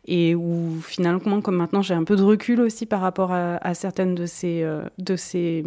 et 0.07 0.35
où 0.35 0.81
finalement, 0.83 1.41
comme 1.41 1.57
maintenant, 1.57 1.83
j'ai 1.83 1.95
un 1.95 2.05
peu 2.05 2.17
de 2.17 2.23
recul 2.23 2.61
aussi 2.61 2.87
par 2.87 3.01
rapport 3.03 3.31
à, 3.33 3.59
à 3.59 3.75
certaines 3.75 4.17
de 4.17 4.27
ces 4.27 4.67
de 4.99 5.15
ces 5.15 5.65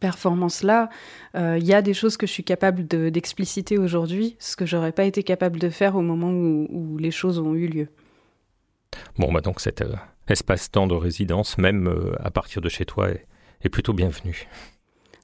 performance-là, 0.00 0.88
il 1.34 1.40
euh, 1.40 1.58
y 1.58 1.74
a 1.74 1.82
des 1.82 1.94
choses 1.94 2.16
que 2.16 2.26
je 2.26 2.32
suis 2.32 2.44
capable 2.44 2.86
d'expliciter 2.86 3.76
de, 3.76 3.80
aujourd'hui, 3.80 4.36
ce 4.38 4.56
que 4.56 4.66
j'aurais 4.66 4.92
pas 4.92 5.04
été 5.04 5.22
capable 5.22 5.58
de 5.58 5.68
faire 5.68 5.96
au 5.96 6.02
moment 6.02 6.30
où, 6.30 6.96
les 6.98 7.10
choses 7.10 7.38
ont 7.38 7.54
eu 7.54 7.68
lieu. 7.68 7.88
Bon, 9.18 9.32
bah 9.32 9.40
donc 9.40 9.60
cet 9.60 9.82
euh, 9.82 9.94
espace-temps 10.28 10.86
de 10.86 10.94
résidence, 10.94 11.58
même 11.58 11.86
euh, 11.88 12.14
à 12.18 12.30
partir 12.30 12.62
de 12.62 12.68
chez 12.68 12.84
toi, 12.84 13.08
est 13.62 13.68
plutôt 13.68 13.92
bienvenu. 13.92 14.48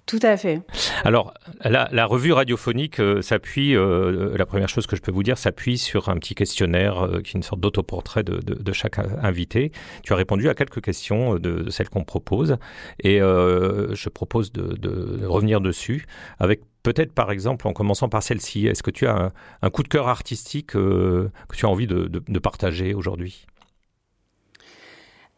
Tout 0.06 0.20
à 0.22 0.36
fait. 0.36 0.60
Alors, 1.04 1.32
la, 1.64 2.06
revue 2.06 2.32
radiophonique 2.32 3.00
euh, 3.00 3.22
s'appuie, 3.22 3.74
euh, 3.74 4.36
la 4.36 4.44
première 4.44 4.68
chose 4.68 4.86
que 4.86 4.96
je 4.96 5.00
peux 5.00 5.12
vous 5.12 5.22
dire, 5.22 5.38
s'appuie 5.38 5.78
sur 5.78 6.10
un 6.10 6.16
petit 6.16 6.34
questionnaire 6.34 7.06
euh, 7.06 7.20
qui 7.22 7.30
est 7.30 7.38
une 7.38 7.42
sorte 7.42 7.60
d'autoportrait 7.60 8.22
de, 8.22 8.38
de, 8.38 8.72
chaque 8.72 8.98
invité. 8.98 9.72
Tu 10.02 10.12
as 10.12 10.16
répondu 10.16 10.50
à 10.50 10.54
quelques 10.54 10.82
questions 10.82 11.36
de, 11.36 11.70
celles 11.70 11.88
qu'on 11.88 12.04
propose 12.04 12.58
et 13.02 13.22
euh, 13.22 13.94
je 13.94 14.08
propose 14.10 14.52
de, 14.52 15.26
revenir 15.26 15.62
dessus 15.62 16.06
avec 16.38 16.60
peut-être 16.82 17.12
par 17.12 17.30
exemple 17.30 17.66
en 17.66 17.72
commençant 17.72 18.10
par 18.10 18.22
celle-ci. 18.22 18.66
Est-ce 18.66 18.82
que 18.82 18.90
tu 18.90 19.06
as 19.06 19.32
un, 19.62 19.70
coup 19.70 19.82
de 19.82 19.88
cœur 19.88 20.08
artistique 20.08 20.76
euh, 20.76 21.30
que 21.48 21.56
tu 21.56 21.64
as 21.64 21.68
envie 21.68 21.86
de 21.86 22.38
partager 22.38 22.92
aujourd'hui? 22.92 23.46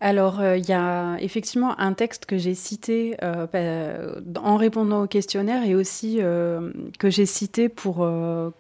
Alors, 0.01 0.41
euh, 0.41 0.59
il 0.59 0.69
y 0.69 0.75
a 0.75 1.17
effectivement 1.21 1.79
un 1.79 1.95
texte 1.95 2.27
que 2.27 2.37
j'ai 2.37 2.55
cité 2.55 3.17
euh, 3.23 4.21
en 4.37 4.57
répondant 4.57 5.05
au 5.05 5.07
questionnaire 5.07 5.65
et 5.65 5.75
aussi 5.75 6.19
euh, 6.21 6.71
que 6.99 7.09
j'ai 7.09 7.25
cité 7.25 7.71
pour 7.71 8.07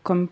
comme 0.02 0.28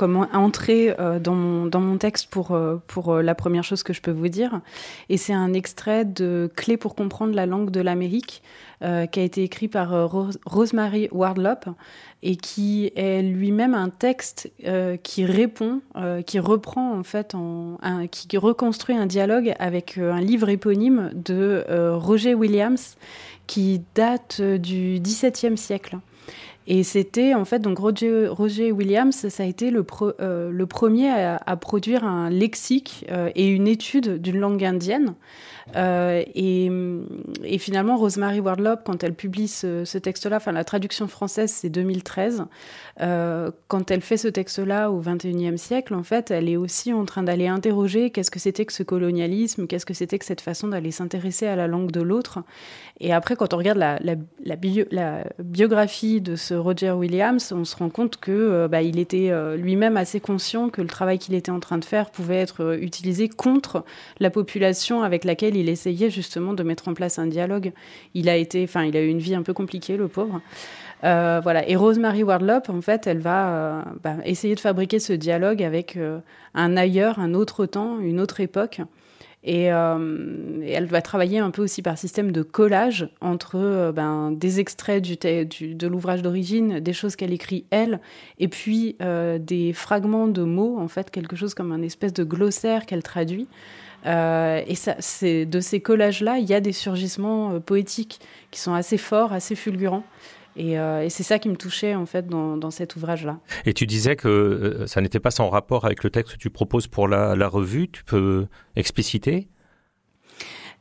comme 0.00 0.26
entrée 0.32 0.96
dans 1.20 1.34
mon 1.34 1.66
dans 1.66 1.80
mon 1.80 1.98
texte 1.98 2.30
pour 2.30 2.58
pour 2.86 3.16
la 3.16 3.34
première 3.34 3.64
chose 3.64 3.82
que 3.82 3.92
je 3.92 4.00
peux 4.00 4.10
vous 4.10 4.28
dire. 4.28 4.62
Et 5.10 5.18
c'est 5.18 5.34
un 5.34 5.52
extrait 5.52 6.06
de 6.06 6.50
Clé 6.56 6.78
pour 6.78 6.94
comprendre 6.94 7.34
la 7.34 7.44
langue 7.44 7.70
de 7.70 7.82
l'Amérique 7.82 8.42
qui 8.80 8.86
a 9.20 9.22
été 9.22 9.42
écrit 9.42 9.68
par 9.68 10.10
Rosemary 10.46 11.08
Wardlop 11.12 11.74
et 12.22 12.36
qui 12.36 12.92
est 12.96 13.22
lui-même 13.22 13.74
un 13.74 13.88
texte 13.88 14.50
euh, 14.66 14.96
qui 14.96 15.24
répond, 15.24 15.80
euh, 15.96 16.22
qui 16.22 16.38
reprend 16.38 16.98
en 16.98 17.02
fait, 17.02 17.34
qui 18.10 18.36
reconstruit 18.36 18.96
un 18.96 19.06
dialogue 19.06 19.54
avec 19.58 19.96
euh, 19.96 20.12
un 20.12 20.20
livre 20.20 20.48
éponyme 20.48 21.10
de 21.14 21.64
Roger 21.94 22.34
Williams 22.34 22.96
qui 23.46 23.82
date 23.94 24.40
du 24.40 25.00
XVIIe 25.00 25.56
siècle. 25.56 25.98
Et 26.72 26.84
c'était 26.84 27.34
en 27.34 27.44
fait 27.44 27.58
donc 27.58 27.80
Roger, 27.80 28.70
Williams, 28.70 29.28
ça 29.28 29.42
a 29.42 29.46
été 29.46 29.72
le, 29.72 29.84
le 30.20 30.66
premier 30.66 31.10
à, 31.10 31.42
à, 31.44 31.56
produire 31.56 32.04
un 32.04 32.30
lexique 32.30 33.04
et 33.34 33.48
une 33.48 33.66
étude 33.66 34.22
d'une 34.22 34.38
langue 34.38 34.64
indienne. 34.64 35.14
Euh, 35.76 36.22
et, 36.34 36.70
et, 37.44 37.58
finalement, 37.58 37.96
Rosemary 37.96 38.40
Wardlop, 38.40 38.78
quand 38.84 39.04
elle 39.04 39.14
publie 39.14 39.48
ce, 39.48 39.84
ce 39.84 39.98
texte-là, 39.98 40.36
enfin 40.36 40.52
la 40.52 40.64
traduction 40.64 41.08
française, 41.08 41.50
c'est 41.52 41.70
2013. 41.70 42.44
Euh, 43.00 43.50
quand 43.68 43.90
elle 43.90 44.00
fait 44.00 44.16
ce 44.16 44.28
texte-là 44.28 44.90
au 44.90 45.00
21e 45.00 45.56
siècle, 45.56 45.94
en 45.94 46.02
fait, 46.02 46.30
elle 46.30 46.48
est 46.48 46.56
aussi 46.56 46.92
en 46.92 47.04
train 47.04 47.22
d'aller 47.22 47.46
interroger 47.46 48.10
qu'est-ce 48.10 48.30
que 48.30 48.38
c'était 48.38 48.64
que 48.64 48.72
ce 48.72 48.82
colonialisme, 48.82 49.66
qu'est-ce 49.66 49.86
que 49.86 49.94
c'était 49.94 50.18
que 50.18 50.24
cette 50.24 50.40
façon 50.40 50.68
d'aller 50.68 50.90
s'intéresser 50.90 51.46
à 51.46 51.56
la 51.56 51.66
langue 51.66 51.90
de 51.90 52.00
l'autre. 52.00 52.40
Et 53.02 53.14
après, 53.14 53.34
quand 53.34 53.54
on 53.54 53.56
regarde 53.56 53.78
la, 53.78 53.98
la, 54.02 54.14
la, 54.44 54.56
bio, 54.56 54.84
la, 54.90 55.24
biographie 55.38 56.20
de 56.20 56.36
ce 56.36 56.52
Roger 56.52 56.90
Williams, 56.90 57.52
on 57.52 57.64
se 57.64 57.74
rend 57.74 57.88
compte 57.88 58.18
que 58.18 58.30
euh, 58.30 58.68
bah, 58.68 58.82
il 58.82 58.98
était 58.98 59.30
euh, 59.30 59.56
lui-même 59.56 59.96
assez 59.96 60.20
conscient 60.20 60.68
que 60.68 60.82
le 60.82 60.86
travail 60.86 61.18
qu'il 61.18 61.34
était 61.34 61.50
en 61.50 61.60
train 61.60 61.78
de 61.78 61.84
faire 61.84 62.10
pouvait 62.10 62.36
être 62.36 62.62
euh, 62.62 62.78
utilisé 62.78 63.30
contre 63.30 63.84
la 64.18 64.28
population 64.28 65.02
avec 65.02 65.24
laquelle 65.24 65.49
il 65.56 65.68
essayait 65.68 66.10
justement 66.10 66.52
de 66.52 66.62
mettre 66.62 66.88
en 66.88 66.94
place 66.94 67.18
un 67.18 67.26
dialogue. 67.26 67.72
Il 68.14 68.28
a 68.28 68.36
été, 68.36 68.64
enfin, 68.64 68.84
il 68.84 68.96
a 68.96 69.02
eu 69.02 69.08
une 69.08 69.18
vie 69.18 69.34
un 69.34 69.42
peu 69.42 69.52
compliquée, 69.52 69.96
le 69.96 70.08
pauvre. 70.08 70.40
Euh, 71.04 71.40
voilà. 71.42 71.68
Et 71.68 71.76
Rosemary 71.76 72.22
Wardlop, 72.22 72.68
en 72.68 72.80
fait, 72.80 73.06
elle 73.06 73.20
va 73.20 73.48
euh, 73.48 73.82
bah, 74.02 74.16
essayer 74.24 74.54
de 74.54 74.60
fabriquer 74.60 74.98
ce 74.98 75.12
dialogue 75.12 75.62
avec 75.62 75.96
euh, 75.96 76.18
un 76.54 76.76
ailleurs, 76.76 77.18
un 77.18 77.34
autre 77.34 77.66
temps, 77.66 77.98
une 78.00 78.20
autre 78.20 78.40
époque. 78.40 78.80
Et, 79.42 79.64
elle 79.64 80.84
va 80.84 81.00
travailler 81.00 81.38
un 81.38 81.50
peu 81.50 81.62
aussi 81.62 81.80
par 81.80 81.96
système 81.96 82.30
de 82.30 82.42
collage 82.42 83.08
entre 83.22 83.90
ben, 83.96 84.32
des 84.32 84.60
extraits 84.60 85.02
du 85.02 85.16
de 85.74 85.86
l'ouvrage 85.86 86.20
d'origine, 86.20 86.78
des 86.78 86.92
choses 86.92 87.16
qu'elle 87.16 87.32
écrit 87.32 87.64
elle, 87.70 88.00
et 88.38 88.48
puis 88.48 88.98
des 89.00 89.72
fragments 89.72 90.28
de 90.28 90.42
mots, 90.42 90.78
en 90.78 90.88
fait, 90.88 91.10
quelque 91.10 91.36
chose 91.36 91.54
comme 91.54 91.72
un 91.72 91.80
espèce 91.80 92.12
de 92.12 92.22
glossaire 92.22 92.84
qu'elle 92.84 93.02
traduit. 93.02 93.48
Euh, 94.06 94.62
et 94.66 94.74
ça, 94.74 94.96
de 95.22 95.60
ces 95.60 95.80
collages-là, 95.80 96.38
il 96.38 96.48
y 96.48 96.54
a 96.54 96.60
des 96.60 96.72
surgissements 96.72 97.60
poétiques 97.60 98.20
qui 98.50 98.60
sont 98.60 98.74
assez 98.74 98.98
forts, 98.98 99.32
assez 99.32 99.54
fulgurants. 99.54 100.04
Euh, 100.58 101.02
et, 101.02 101.10
c'est 101.10 101.22
ça 101.22 101.38
qui 101.38 101.48
me 101.48 101.56
touchait 101.56 101.94
en 101.94 102.06
fait 102.06 102.26
dans, 102.26 102.70
cet 102.70 102.96
ouvrage-là. 102.96 103.38
Et 103.66 103.72
tu 103.72 103.86
disais 103.86 104.16
que 104.16 104.28
euh, 104.28 104.86
ça 104.86 105.00
n'était 105.00 105.20
pas 105.20 105.30
sans 105.30 105.48
rapport 105.48 105.84
avec 105.84 106.04
le 106.04 106.10
texte 106.10 106.34
que 106.34 106.38
tu 106.38 106.50
proposes 106.50 106.86
pour 106.86 107.08
la, 107.08 107.48
revue. 107.48 107.88
Tu 107.88 108.04
peux 108.04 108.46
expliciter? 108.76 109.48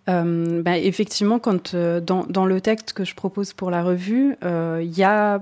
Euh, 0.09 0.61
ben, 0.61 0.73
effectivement, 0.73 1.39
quand 1.39 1.75
dans, 1.75 2.45
le 2.45 2.61
texte 2.61 2.93
que 2.93 3.05
je 3.05 3.15
propose 3.15 3.53
pour 3.53 3.69
la 3.69 3.83
revue, 3.83 4.35
il 4.43 4.97
y 4.97 5.03
a, 5.03 5.41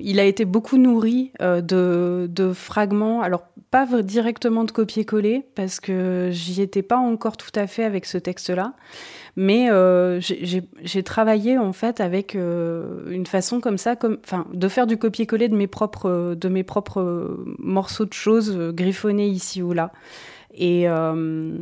il 0.00 0.20
a 0.20 0.24
été 0.24 0.44
beaucoup 0.44 0.78
nourri 0.78 1.32
de, 1.40 2.28
de, 2.30 2.52
fragments. 2.52 3.20
Alors 3.22 3.42
pas 3.70 3.86
directement 4.02 4.64
de 4.64 4.70
copier-coller 4.70 5.44
parce 5.54 5.80
que 5.80 6.28
j'y 6.30 6.62
étais 6.62 6.82
pas 6.82 6.96
encore 6.96 7.36
tout 7.36 7.50
à 7.54 7.66
fait 7.66 7.84
avec 7.84 8.06
ce 8.06 8.16
texte-là, 8.16 8.74
mais 9.36 9.70
euh, 9.70 10.18
j'ai 10.20 11.02
travaillé 11.02 11.58
en 11.58 11.74
fait 11.74 12.00
avec 12.00 12.34
euh, 12.34 13.10
une 13.10 13.26
façon 13.26 13.60
comme 13.60 13.76
ça, 13.76 13.94
comme, 13.94 14.16
enfin, 14.24 14.46
de 14.52 14.66
faire 14.66 14.86
du 14.86 14.96
copier-coller 14.96 15.48
de 15.48 15.56
mes 15.56 15.66
propres, 15.66 16.34
de 16.34 16.48
mes 16.48 16.64
propres 16.64 17.36
morceaux 17.58 18.06
de 18.06 18.14
choses 18.14 18.56
euh, 18.56 18.72
griffonnés 18.72 19.28
ici 19.28 19.62
ou 19.62 19.74
là. 19.74 19.92
Et, 20.56 20.88
euh, 20.88 21.54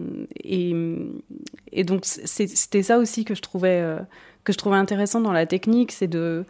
et, 0.44 1.84
donc 1.84 2.02
c'était 2.04 2.82
ça 2.84 2.98
aussi 2.98 3.24
que 3.24 3.34
je 3.34 3.42
trouvais 3.42 3.80
euh, 3.80 3.98
que 4.44 4.52
je 4.52 4.58
trouvais 4.58 4.76
intéressant 4.76 5.20
dans 5.20 5.32
la 5.32 5.46
technique, 5.46 5.90
c'est 5.90 6.06
de, 6.06 6.44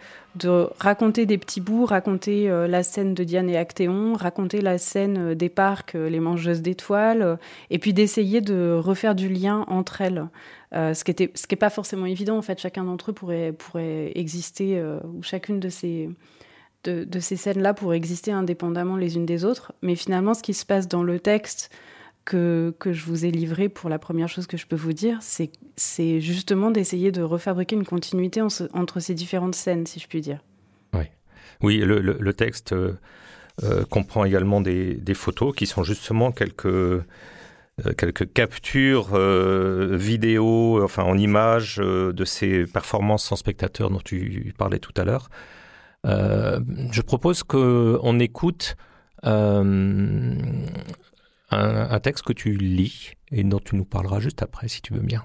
raconter 0.78 1.26
des 1.26 1.38
petits 1.38 1.60
bouts, 1.60 1.86
raconter 1.86 2.50
euh, 2.50 2.66
la 2.66 2.82
scène 2.82 3.14
de 3.14 3.22
Diane 3.22 3.48
et 3.48 3.56
Actéon, 3.56 4.14
raconter 4.14 4.60
la 4.60 4.78
scène 4.78 5.34
des 5.34 5.48
parcs, 5.48 5.94
les 5.94 6.18
mangeuses 6.18 6.60
d'étoiles, 6.60 7.38
et 7.70 7.78
puis 7.78 7.94
d'essayer 7.94 8.40
de 8.40 8.76
refaire 8.76 9.14
du 9.14 9.28
lien 9.28 9.64
entre 9.68 10.00
elles. 10.00 10.26
Ce 10.72 11.04
qui 11.04 11.12
était, 11.12 11.30
ce 11.36 11.46
qui 11.46 11.54
est 11.54 11.56
pas 11.56 11.70
forcément 11.70 12.04
évident 12.04 12.36
en 12.36 12.42
fait. 12.42 12.58
Chacun 12.58 12.82
d'entre 12.82 13.12
eux 13.12 13.14
pourrait 13.14 13.52
pourrait 13.52 14.10
exister 14.16 14.82
ou 15.04 15.22
chacune 15.22 15.60
de 15.60 15.68
ces 15.68 16.10
de 16.82 17.20
ces 17.20 17.36
scènes-là 17.36 17.74
pourrait 17.74 17.96
exister 17.96 18.32
indépendamment 18.32 18.96
les 18.96 19.14
unes 19.14 19.24
des 19.24 19.44
autres. 19.44 19.72
Mais 19.82 19.94
finalement, 19.94 20.34
ce 20.34 20.42
qui 20.42 20.52
se 20.52 20.66
passe 20.66 20.88
dans 20.88 21.04
le 21.04 21.20
texte 21.20 21.70
que, 22.24 22.74
je 22.84 23.04
vous 23.04 23.24
ai 23.24 23.30
livré 23.30 23.68
pour 23.68 23.90
la 23.90 23.98
première 23.98 24.28
chose 24.28 24.46
que 24.46 24.56
je 24.56 24.66
peux 24.66 24.76
vous 24.76 24.92
dire, 24.92 25.18
c'est 25.20 26.20
justement 26.20 26.70
d'essayer 26.70 27.12
de 27.12 27.22
refabriquer 27.22 27.76
une 27.76 27.84
continuité 27.84 28.40
en, 28.40 28.48
entre 28.72 29.00
ces 29.00 29.14
différentes 29.14 29.54
scènes, 29.54 29.86
si 29.86 30.00
je 30.00 30.08
puis 30.08 30.20
dire. 30.20 30.40
Oui, 30.92 31.04
oui 31.62 31.78
le, 31.78 32.32
texte 32.32 32.72
euh, 32.72 32.98
euh 33.62 33.84
comprend 33.84 34.24
également 34.24 34.60
des, 34.60 35.14
photos 35.14 35.54
qui 35.54 35.66
sont 35.66 35.82
justement 35.82 36.32
quelques 36.32 36.66
euh, 36.66 37.02
captures 38.32 39.16
vidéo, 39.96 40.82
enfin 40.82 41.02
en 41.02 41.18
images 41.18 41.76
de 41.76 42.24
ces 42.24 42.64
performances 42.64 43.24
sans 43.24 43.36
spectateurs 43.36 43.90
dont 43.90 44.00
tu 44.02 44.54
parlais 44.56 44.78
tout 44.78 44.94
à 44.96 45.04
l'heure. 45.04 45.28
Je 46.04 47.00
propose 47.00 47.42
qu'on 47.42 48.20
écoute 48.20 48.76
un, 51.50 52.00
texte 52.00 52.24
que 52.24 52.32
tu 52.32 52.56
lis 52.56 53.12
et 53.30 53.44
dont 53.44 53.60
tu 53.60 53.76
nous 53.76 53.84
parleras 53.84 54.20
juste 54.20 54.42
après, 54.42 54.68
si 54.68 54.82
tu 54.82 54.92
veux 54.92 55.02
bien. 55.02 55.22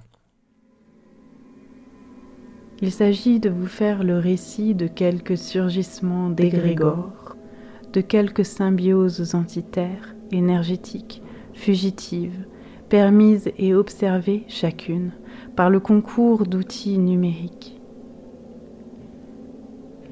Il 2.81 2.91
s'agit 2.91 3.39
de 3.39 3.49
vous 3.49 3.67
faire 3.67 4.03
le 4.03 4.17
récit 4.17 4.73
de 4.73 4.87
quelques 4.87 5.37
surgissements 5.37 6.29
d'égrégores, 6.29 7.35
de 7.91 8.01
quelques 8.01 8.45
symbioses 8.45 9.35
entitaires, 9.35 10.15
énergétiques, 10.31 11.21
fugitives, 11.53 12.45
permises 12.87 13.51
et 13.57 13.73
observées 13.73 14.45
chacune 14.47 15.11
par 15.55 15.69
le 15.69 15.79
concours 15.79 16.45
d'outils 16.45 16.97
numériques. 16.97 17.79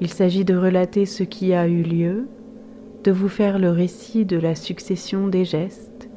Il 0.00 0.08
s'agit 0.10 0.44
de 0.44 0.54
relater 0.54 1.06
ce 1.06 1.22
qui 1.22 1.54
a 1.54 1.66
eu 1.66 1.82
lieu, 1.82 2.28
de 3.08 3.12
vous 3.14 3.30
faire 3.30 3.58
le 3.58 3.70
récit 3.70 4.26
de 4.26 4.36
la 4.36 4.54
succession 4.54 5.28
des 5.28 5.46
gestes, 5.46 6.10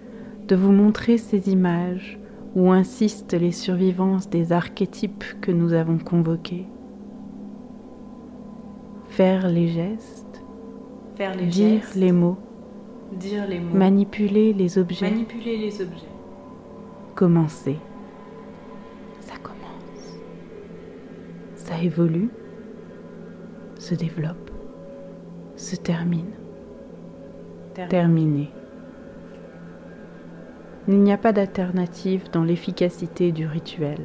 de 0.50 0.58
vous 0.58 0.74
montrer 0.74 1.18
ces 1.18 1.50
images 1.50 2.20
où 2.54 2.70
insistent 2.70 3.32
les 3.32 3.54
survivances 3.54 4.30
des 4.30 4.52
archétypes 4.52 5.24
que 5.40 5.54
nous 5.54 5.72
avons 5.72 6.00
convoqués. 6.00 6.66
Faire 9.08 9.48
les 9.48 9.70
gestes, 9.70 10.44
faire 11.16 11.34
les 11.34 11.46
dire 11.46 11.80
gestes, 11.80 11.96
les 11.96 12.12
mots, 12.12 12.38
dire 13.14 13.48
les 13.48 13.62
mots, 13.62 13.74
manipuler 13.74 14.52
les 14.52 14.78
objets, 14.78 15.10
manipuler 15.10 15.56
les 15.56 15.82
objets, 15.82 16.12
commencer. 17.16 17.78
Ça 19.22 19.36
commence. 19.42 20.20
Ça 21.56 21.82
évolue, 21.82 22.32
se 23.80 23.96
développe, 23.96 24.52
se 25.56 25.78
termine, 25.78 26.34
terminer. 27.90 28.52
Il 30.88 31.02
n'y 31.02 31.14
a 31.14 31.18
pas 31.18 31.32
d'alternative 31.32 32.30
dans 32.32 32.44
l'efficacité 32.44 33.32
du 33.32 33.46
rituel. 33.46 34.00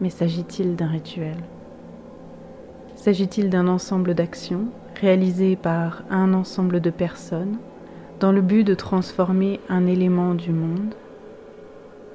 Mais 0.00 0.10
s'agit-il 0.10 0.76
d'un 0.76 0.88
rituel? 0.88 1.36
S'agit-il 2.96 3.50
d'un 3.50 3.66
ensemble 3.66 4.14
d'actions 4.14 4.66
réalisées 5.00 5.56
par 5.56 6.04
un 6.10 6.34
ensemble 6.34 6.80
de 6.80 6.90
personnes 6.90 7.56
dans 8.20 8.32
le 8.32 8.42
but 8.42 8.64
de 8.64 8.74
transformer 8.74 9.60
un 9.68 9.86
élément 9.86 10.34
du 10.34 10.52
monde? 10.52 10.94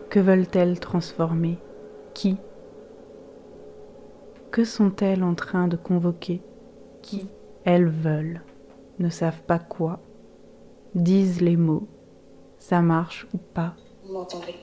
Que 0.10 0.20
veulent-elles 0.20 0.80
transformer? 0.80 1.58
Qui? 2.14 2.38
Que 4.52 4.64
sont-elles 4.64 5.24
en 5.24 5.34
train 5.34 5.68
de 5.68 5.78
convoquer? 5.78 6.42
Qui 7.02 7.28
Elles 7.64 7.88
veulent, 7.88 8.42
ne 9.00 9.10
savent 9.10 9.42
pas 9.44 9.60
quoi, 9.60 10.00
disent 10.96 11.42
les 11.42 11.58
mots, 11.58 11.88
ça 12.58 12.82
marche 12.82 13.28
ou 13.34 13.38
pas. 13.38 13.76
Vous 14.04 14.14
m'entendez 14.14 14.56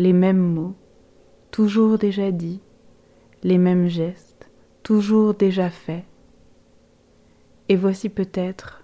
les 0.00 0.14
mêmes 0.14 0.38
mots, 0.38 0.74
toujours 1.50 1.98
déjà 1.98 2.30
dits, 2.30 2.62
les 3.42 3.58
mêmes 3.58 3.88
gestes, 3.88 4.50
toujours 4.82 5.34
déjà 5.34 5.68
faits. 5.68 6.04
Et 7.68 7.76
voici 7.76 8.08
peut-être 8.08 8.82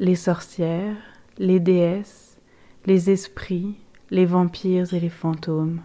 les 0.00 0.16
sorcières, 0.16 0.96
les 1.38 1.60
déesses, 1.60 2.40
les 2.84 3.10
esprits, 3.10 3.76
les 4.10 4.26
vampires 4.26 4.92
et 4.92 4.98
les 4.98 5.08
fantômes. 5.08 5.82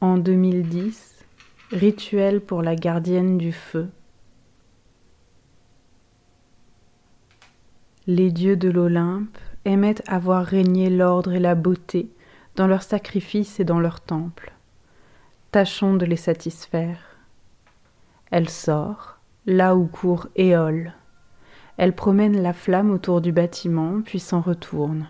En 0.00 0.16
2010, 0.16 1.24
rituel 1.72 2.40
pour 2.40 2.62
la 2.62 2.76
gardienne 2.76 3.36
du 3.36 3.50
feu. 3.50 3.88
Les 8.08 8.30
dieux 8.30 8.56
de 8.56 8.70
l'Olympe 8.70 9.36
aimaient 9.64 9.96
avoir 10.06 10.44
régné 10.44 10.90
l'ordre 10.90 11.32
et 11.32 11.40
la 11.40 11.56
beauté 11.56 12.08
dans 12.54 12.68
leurs 12.68 12.84
sacrifices 12.84 13.58
et 13.58 13.64
dans 13.64 13.80
leurs 13.80 14.00
temples. 14.00 14.52
Tâchons 15.50 15.94
de 15.94 16.06
les 16.06 16.14
satisfaire. 16.14 17.16
Elle 18.30 18.48
sort, 18.48 19.18
là 19.44 19.74
où 19.74 19.86
court 19.86 20.28
Éole. 20.36 20.92
Elle 21.78 21.96
promène 21.96 22.40
la 22.40 22.52
flamme 22.52 22.92
autour 22.92 23.20
du 23.20 23.32
bâtiment, 23.32 24.00
puis 24.02 24.20
s'en 24.20 24.40
retourne, 24.40 25.08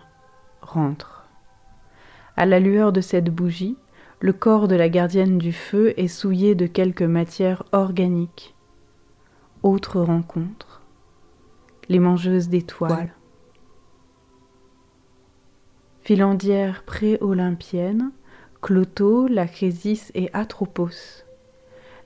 rentre. 0.63 1.27
À 2.35 2.47
la 2.47 2.59
lueur 2.59 2.91
de 2.91 3.01
cette 3.01 3.29
bougie, 3.29 3.77
le 4.21 4.33
corps 4.33 4.67
de 4.67 4.75
la 4.75 4.89
gardienne 4.89 5.37
du 5.37 5.53
feu 5.53 5.93
est 5.97 6.07
souillé 6.07 6.55
de 6.55 6.65
quelque 6.65 7.03
matière 7.03 7.61
organique. 7.73 8.55
Autre 9.61 10.01
rencontre. 10.01 10.76
Les 11.89 11.99
mangeuses 11.99 12.49
d'étoiles. 12.49 13.13
Filandière 16.01 16.83
pré-olympienne, 16.83 18.11
Cloto, 18.61 19.27
Lachésis 19.27 20.11
et 20.13 20.29
Atropos. 20.33 21.23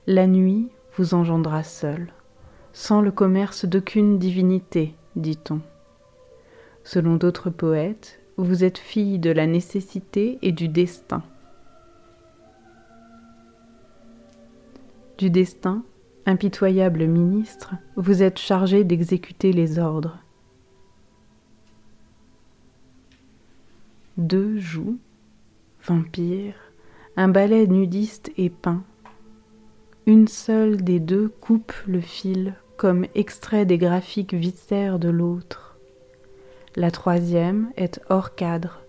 La 0.06 0.28
nuit 0.28 0.68
vous 0.96 1.14
engendra 1.14 1.64
seul, 1.64 2.12
sans 2.72 3.00
le 3.00 3.10
commerce 3.10 3.64
d'aucune 3.64 4.20
divinité, 4.20 4.94
dit-on. 5.16 5.60
Selon 6.84 7.16
d'autres 7.16 7.50
poètes, 7.50 8.20
vous 8.36 8.62
êtes 8.62 8.78
fille 8.78 9.18
de 9.18 9.30
la 9.30 9.48
nécessité 9.48 10.38
et 10.42 10.52
du 10.52 10.68
destin. 10.68 11.22
Du 15.18 15.28
destin, 15.28 15.82
impitoyable 16.26 17.06
ministre, 17.06 17.74
vous 17.96 18.22
êtes 18.22 18.38
chargé 18.38 18.84
d'exécuter 18.84 19.52
les 19.52 19.78
ordres. 19.78 20.18
Deux 24.16 24.58
joues, 24.58 24.98
vampires, 25.84 26.72
un 27.16 27.28
balai 27.28 27.66
nudiste 27.66 28.30
et 28.36 28.50
peint. 28.50 28.84
Une 30.06 30.28
seule 30.28 30.82
des 30.82 31.00
deux 31.00 31.28
coupe 31.28 31.72
le 31.86 32.00
fil 32.00 32.54
comme 32.76 33.06
extrait 33.14 33.64
des 33.64 33.78
graphiques 33.78 34.34
viscères 34.34 34.98
de 34.98 35.08
l'autre. 35.08 35.78
La 36.74 36.90
troisième 36.90 37.70
est 37.76 38.00
hors 38.08 38.34
cadre. 38.34 38.80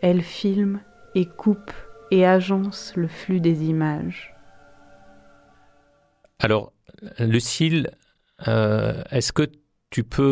Elle 0.00 0.22
filme 0.22 0.80
et 1.14 1.26
coupe 1.26 1.72
et 2.10 2.26
agence 2.26 2.92
le 2.96 3.08
flux 3.08 3.40
des 3.40 3.64
images. 3.64 4.34
Alors, 6.38 6.73
Lucille, 7.18 7.90
euh, 8.48 9.02
est-ce 9.10 9.32
que 9.32 9.50
tu 9.90 10.04
peux 10.04 10.22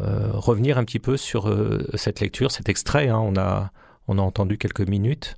euh, 0.00 0.04
euh, 0.04 0.30
revenir 0.32 0.78
un 0.78 0.84
petit 0.84 0.98
peu 0.98 1.16
sur 1.16 1.52
cette 1.94 2.20
lecture, 2.20 2.50
cet 2.50 2.68
extrait 2.68 3.08
hein, 3.08 3.18
on, 3.18 3.36
a, 3.36 3.70
on 4.08 4.18
a 4.18 4.22
entendu 4.22 4.58
quelques 4.58 4.86
minutes. 4.86 5.36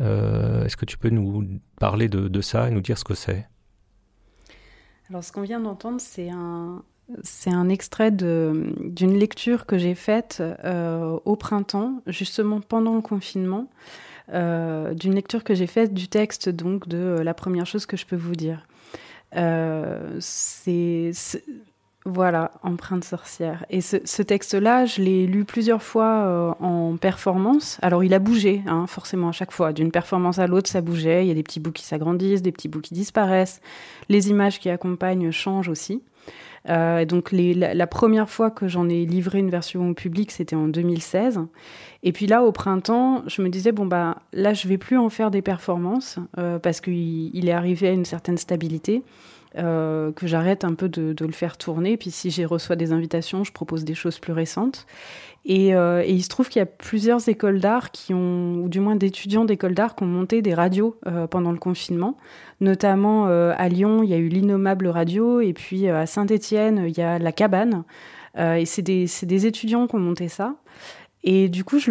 est-ce 0.00 0.76
que 0.76 0.84
tu 0.84 0.98
peux 0.98 1.10
nous 1.10 1.60
parler 1.78 2.08
de, 2.08 2.28
de 2.28 2.40
ça 2.40 2.68
et 2.68 2.70
nous 2.70 2.80
dire 2.80 2.98
ce 2.98 3.04
que 3.04 3.14
c'est? 3.14 3.48
Alors, 5.08 5.22
ce 5.22 5.30
qu'on 5.30 5.42
vient 5.42 5.60
d'entendre, 5.60 6.00
c'est 6.00 6.30
un, 6.30 6.82
c'est 7.22 7.52
un 7.52 7.68
extrait 7.68 8.10
d'une 8.10 9.18
lecture 9.18 9.66
que 9.66 9.78
j'ai 9.78 9.94
faite 9.94 10.42
au 11.24 11.36
printemps, 11.36 12.02
justement 12.06 12.60
pendant 12.60 12.94
le 12.94 13.02
confinement, 13.02 13.68
d'une 14.28 15.14
lecture 15.14 15.44
que 15.44 15.54
j'ai 15.54 15.68
faite 15.68 15.94
du 15.94 16.08
texte 16.08 16.48
donc 16.48 16.88
de 16.88 17.20
la 17.22 17.34
première 17.34 17.66
chose 17.66 17.86
que 17.86 17.96
je 17.96 18.06
peux 18.06 18.16
vous 18.16 18.34
dire. 18.34 18.66
Euh, 19.36 20.16
c'est 20.20 21.12
voilà, 22.06 22.52
empreinte 22.62 23.02
sorcière. 23.02 23.66
Et 23.68 23.80
ce, 23.80 24.22
texte-là, 24.22 24.86
je 24.86 25.02
l'ai 25.02 25.26
lu 25.26 25.44
plusieurs 25.44 25.82
fois 25.82 26.24
euh, 26.24 26.52
en 26.60 26.96
performance. 26.96 27.78
Alors, 27.82 28.04
il 28.04 28.14
a 28.14 28.20
bougé, 28.20 28.62
hein, 28.68 28.86
forcément, 28.86 29.30
à 29.30 29.32
chaque 29.32 29.50
fois. 29.50 29.72
D'une 29.72 29.90
performance 29.90 30.38
à 30.38 30.46
l'autre, 30.46 30.70
ça 30.70 30.80
bougeait. 30.80 31.24
Il 31.24 31.28
y 31.28 31.32
a 31.32 31.34
des 31.34 31.42
petits 31.42 31.58
bouts 31.58 31.72
qui 31.72 31.84
s'agrandissent, 31.84 32.42
des 32.42 32.52
petits 32.52 32.68
bouts 32.68 32.80
qui 32.80 32.94
disparaissent. 32.94 33.60
Les 34.08 34.30
images 34.30 34.60
qui 34.60 34.70
accompagnent 34.70 35.32
changent 35.32 35.68
aussi. 35.68 36.00
Euh, 36.68 37.04
donc 37.04 37.30
la, 37.32 37.86
première 37.86 38.28
fois 38.28 38.50
que 38.50 38.68
j'en 38.68 38.88
ai 38.88 39.06
livré 39.06 39.38
une 39.38 39.50
version 39.50 39.90
au 39.90 39.94
public, 39.94 40.30
c'était 40.30 40.56
en 40.56 40.68
2016. 40.68 41.40
Et 42.02 42.12
puis 42.12 42.26
là, 42.26 42.42
au 42.42 42.52
printemps, 42.52 43.22
je 43.26 43.42
me 43.42 43.48
disais 43.48 43.72
bon 43.72 43.86
bah 43.86 44.16
là, 44.32 44.54
je 44.54 44.68
vais 44.68 44.78
plus 44.78 44.98
en 44.98 45.08
faire 45.08 45.30
des 45.30 45.42
performances 45.42 46.18
euh, 46.38 46.58
parce 46.58 46.80
qu'il 46.80 47.48
est 47.48 47.52
arrivé 47.52 47.88
à 47.88 47.92
une 47.92 48.04
certaine 48.04 48.38
stabilité. 48.38 49.02
Euh, 49.58 50.12
que 50.12 50.26
j'arrête 50.26 50.64
un 50.64 50.74
peu 50.74 50.88
de, 50.88 51.14
le 51.18 51.32
faire 51.32 51.56
tourner. 51.56 51.96
Puis 51.96 52.10
si 52.10 52.30
j'y 52.30 52.44
reçois 52.44 52.76
des 52.76 52.92
invitations, 52.92 53.44
je 53.44 53.52
propose 53.52 53.84
des 53.84 53.94
choses 53.94 54.18
plus 54.18 54.32
récentes. 54.32 54.86
Et, 55.48 55.68
et 55.68 56.10
il 56.10 56.24
se 56.24 56.28
trouve 56.28 56.48
qu'il 56.48 56.58
y 56.58 56.62
a 56.62 56.66
plusieurs 56.66 57.28
écoles 57.28 57.60
d'art 57.60 57.92
qui 57.92 58.12
ont, 58.12 58.56
ou 58.56 58.68
du 58.68 58.80
moins 58.80 58.96
d'étudiants 58.96 59.44
d'écoles 59.44 59.74
d'art 59.74 59.94
qui 59.94 60.02
ont 60.02 60.08
monté 60.08 60.42
des 60.42 60.54
radios 60.54 60.98
pendant 61.30 61.52
le 61.52 61.58
confinement. 61.58 62.16
Notamment 62.60 63.26
euh, 63.28 63.52
à 63.56 63.68
Lyon, 63.68 64.02
il 64.02 64.08
y 64.08 64.14
a 64.14 64.16
eu 64.16 64.28
l'Innommable 64.28 64.86
Radio, 64.86 65.40
et 65.40 65.52
puis 65.52 65.88
euh, 65.88 66.00
à 66.00 66.06
Saint-Étienne, 66.06 66.84
il 66.88 66.96
y 66.96 67.02
a 67.02 67.18
la 67.18 67.32
Cabane. 67.32 67.84
Euh, 68.38 68.54
et 68.54 68.64
c'est 68.64 68.82
des, 68.82 69.46
étudiants 69.46 69.86
qui 69.86 69.94
ont 69.94 70.00
monté 70.00 70.28
ça. 70.28 70.54
Et 71.28 71.48
du 71.48 71.64
coup, 71.64 71.80
je, 71.80 71.90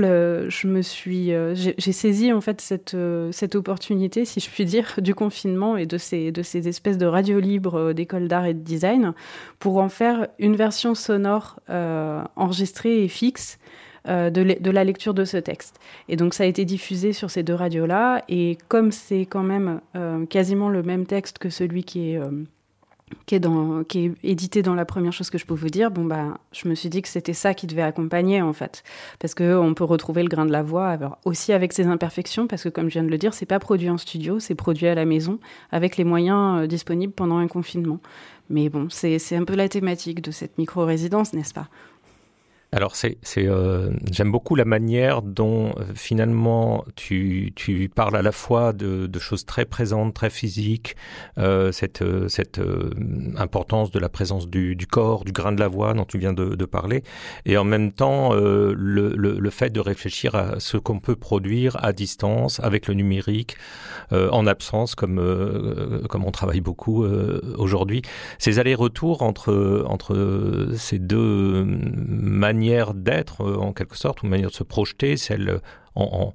me 0.65 0.82
suis, 0.82 1.32
j'ai 1.56 1.91
saisi 1.91 2.32
en 2.32 2.39
fait 2.39 2.62
cette, 2.62 2.95
cette 3.32 3.56
opportunité, 3.56 4.24
si 4.24 4.39
je 4.39 4.50
puis 4.50 4.63
dire, 4.63 4.95
du 5.00 5.13
confinement 5.13 5.76
et 5.76 5.86
de 5.86 5.98
ces, 5.98 6.32
espèces 6.67 6.98
de 6.98 7.06
radios 7.06 7.41
libres 7.41 7.91
d'école 7.91 8.30
d'art 8.30 8.45
et 8.45 8.54
de 8.54 8.63
design 8.63 9.13
pour 9.60 9.80
en 9.80 9.89
faire 9.89 10.28
une 10.39 10.56
version 10.56 10.95
sonore 10.95 11.60
enregistrée 11.67 13.04
et 13.04 13.10
fixe 13.10 13.60
euh, 14.08 14.30
de, 14.30 14.69
la 14.69 14.84
lecture 14.84 15.15
de 15.15 15.26
ce 15.26 15.38
texte. 15.38 15.80
Et 16.10 16.15
donc 16.15 16.36
ça 16.36 16.43
a 16.43 16.45
été 16.45 16.63
diffusé 16.63 17.12
sur 17.12 17.32
ces 17.32 17.41
deux 17.41 17.56
radios-là, 17.56 18.24
et 18.30 18.56
comme 18.67 18.91
c'est 18.91 19.21
quand 19.21 19.41
même 19.41 19.82
euh, 19.95 20.28
quasiment 20.28 20.69
le 20.69 20.84
même 20.84 21.08
texte 21.08 21.39
que 21.39 21.50
celui 21.50 21.84
qui 21.84 22.12
est... 22.12 22.19
Euh, 23.13 23.15
qui 23.26 23.36
est, 23.36 23.39
dans, 23.39 23.84
édité 24.24 24.62
dans 24.62 24.74
la 24.74 24.86
première 24.86 25.13
chose 25.13 25.30
que 25.30 25.38
je 25.38 25.46
peux 25.46 25.54
vous 25.54 25.70
dire, 25.70 25.91
bon 25.91 26.06
bah, 26.06 26.39
je 26.52 26.68
me 26.68 26.76
suis 26.76 26.89
dit 26.89 27.02
que 27.02 27.08
c'était 27.08 27.34
ça 27.34 27.54
qui 27.54 27.68
devait 27.68 27.82
accompagner 27.82 28.41
en 28.41 28.54
fait, 28.54 28.84
parce 29.20 29.36
que 29.36 29.58
on 29.58 29.74
peut 29.74 29.84
retrouver 29.84 30.24
le 30.24 30.30
grain 30.30 30.46
de 30.46 30.52
la 30.52 30.63
voix, 30.63 30.88
alors 30.88 31.18
aussi 31.26 31.54
avec 31.54 31.74
ses 31.74 31.86
imperfections, 31.86 32.48
parce 32.48 32.63
que 32.63 32.70
comme 32.70 32.88
je 32.88 32.94
viens 32.94 33.04
de 33.04 33.10
le 33.10 33.18
dire, 33.18 33.34
c'est 33.34 33.46
pas 33.46 33.60
produit 33.60 33.89
en 33.89 33.98
studio, 33.98 34.39
c'est 34.39 34.56
produit 34.56 34.88
à 34.88 34.96
la 34.96 35.06
maison 35.06 35.39
avec 35.72 35.98
les 35.98 36.04
moyens 36.04 36.68
disponibles 36.68 37.13
pendant 37.13 37.38
un 37.38 37.48
confinement. 37.48 38.00
Mais 38.50 38.70
bon, 38.70 38.88
c'est 38.89 39.36
un 39.36 39.44
peu 39.44 39.56
la 39.56 39.70
thématique 39.70 40.22
de 40.22 40.32
cette 40.32 40.58
micro-résidence, 40.58 41.34
n'est-ce 41.34 41.54
pas? 41.54 41.68
Alors 42.75 42.97
c'est, 42.97 43.17
euh, 43.38 43.89
j'aime 44.11 44.33
beaucoup 44.33 44.53
la 44.55 44.65
manière 44.65 45.21
dont 45.21 45.69
euh, 45.77 45.85
finalement 45.95 46.83
tu, 46.97 47.53
tu 47.55 47.88
parles 47.88 48.17
à 48.17 48.21
la 48.21 48.33
fois 48.33 48.73
de, 48.73 49.07
de 49.07 49.19
choses 49.19 49.45
très 49.45 49.63
présentes, 49.63 50.13
très 50.13 50.29
physiques, 50.29 50.97
euh, 51.38 51.71
cette, 51.71 52.01
euh, 52.01 52.27
cette 52.27 52.59
euh, 52.59 52.89
importance 53.38 53.91
de 53.91 53.99
la 53.99 54.09
présence 54.09 54.49
du, 54.49 54.75
du, 54.75 54.88
corps, 54.88 55.23
du 55.23 55.31
grain 55.31 55.53
de 55.53 55.59
la 55.61 55.69
voix 55.69 55.93
dont 55.93 56.03
tu 56.03 56.17
viens 56.17 56.33
de, 56.33 56.55
de 56.55 56.65
parler, 56.65 57.03
et 57.45 57.55
en 57.55 57.63
même 57.63 57.93
temps 57.93 58.33
le, 58.33 58.73
le, 58.73 59.13
le, 59.15 59.49
fait 59.49 59.69
de 59.69 59.79
réfléchir 59.79 60.35
à 60.35 60.59
ce 60.59 60.75
qu'on 60.75 60.99
peut 60.99 61.15
produire 61.15 61.81
à 61.81 61.93
distance 61.93 62.59
avec 62.59 62.88
le 62.88 62.93
numérique, 62.93 63.55
en 64.11 64.45
absence 64.47 64.95
comme 64.95 66.03
comme 66.09 66.25
on 66.25 66.31
travaille 66.31 66.59
beaucoup 66.59 67.05
aujourd'hui. 67.57 68.01
Ces 68.38 68.59
allers-retours 68.59 69.21
entre 69.21 69.85
entre 69.88 70.67
ces 70.75 70.99
deux 70.99 71.63
manières 71.63 72.64
d'être, 72.93 73.41
euh, 73.41 73.58
en 73.58 73.73
quelque 73.73 73.97
sorte, 73.97 74.23
ou 74.23 74.28
manière 74.28 74.49
de 74.49 74.54
se 74.54 74.63
projeter, 74.63 75.17
celle 75.17 75.49
euh, 75.49 75.60
en, 75.95 76.34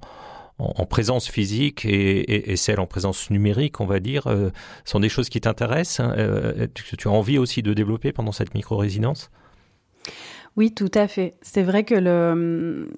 en, 0.58 0.86
présence 0.86 1.28
physique 1.28 1.84
et, 1.84 2.56
celle 2.56 2.80
en 2.80 2.86
présence 2.86 3.30
numérique, 3.30 3.80
on 3.80 3.86
va 3.86 4.00
dire, 4.00 4.26
euh, 4.26 4.50
sont 4.84 5.00
des 5.00 5.08
choses 5.08 5.28
qui 5.28 5.40
t'intéressent. 5.40 6.00
Hein, 6.00 6.68
tu, 6.74 7.08
as 7.08 7.10
envie 7.10 7.38
aussi 7.38 7.62
de 7.62 7.72
développer 7.72 8.12
pendant 8.12 8.32
cette 8.32 8.54
micro-résidence? 8.54 9.30
Oui, 10.56 10.72
tout 10.72 10.90
à 10.94 11.06
fait. 11.06 11.34
C'est 11.42 11.62
vrai 11.62 11.84
que 11.84 12.88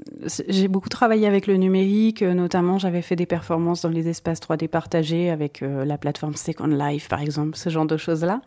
j'ai 0.49 0.69
beaucoup 0.69 0.89
travaillé 0.89 1.27
avec 1.27 1.47
le 1.47 1.57
numérique, 1.57 2.23
notamment 2.23 2.79
j'avais 2.79 3.03
fait 3.03 3.15
des 3.15 3.27
performances 3.27 3.83
dans 3.83 3.91
les 3.91 4.09
espaces 4.09 4.41
3D 4.41 4.69
partagés 4.69 5.31
avec 5.31 5.61
la 5.61 5.99
plateforme 5.99 6.35
Second 6.35 6.67
Life, 6.67 7.09
par 7.09 7.21
exemple, 7.21 7.57
ce 7.57 7.69
genre 7.69 7.85
de 7.85 7.97
choses-là. 7.97 8.41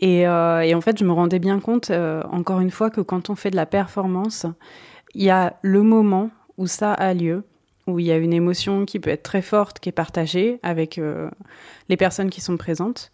Et, 0.00 0.26
euh, 0.26 0.74
en 0.74 0.80
fait, 0.80 0.98
je 0.98 1.04
me 1.04 1.12
rendais 1.12 1.38
bien 1.38 1.60
compte, 1.60 1.90
euh, 1.90 2.22
encore 2.30 2.60
une 2.60 2.70
fois, 2.70 2.90
que 2.90 3.00
quand 3.00 3.30
on 3.30 3.34
fait 3.34 3.50
de 3.50 3.56
la 3.56 3.66
performance, 3.66 4.46
il 5.14 5.24
y 5.24 5.30
a 5.30 5.56
le 5.62 5.82
moment 5.82 6.30
où 6.56 6.66
ça 6.66 6.92
a 6.92 7.12
lieu, 7.14 7.44
où 7.86 7.98
il 7.98 8.06
y 8.06 8.12
a 8.12 8.16
une 8.16 8.32
émotion 8.32 8.86
qui 8.86 8.98
peut 8.98 9.10
être 9.10 9.22
très 9.22 9.42
forte, 9.42 9.78
qui 9.78 9.90
est 9.90 9.92
partagée 9.92 10.58
avec 10.62 11.00
les 11.88 11.96
personnes 11.96 12.30
qui 12.30 12.40
sont 12.40 12.56
présentes 12.56 13.12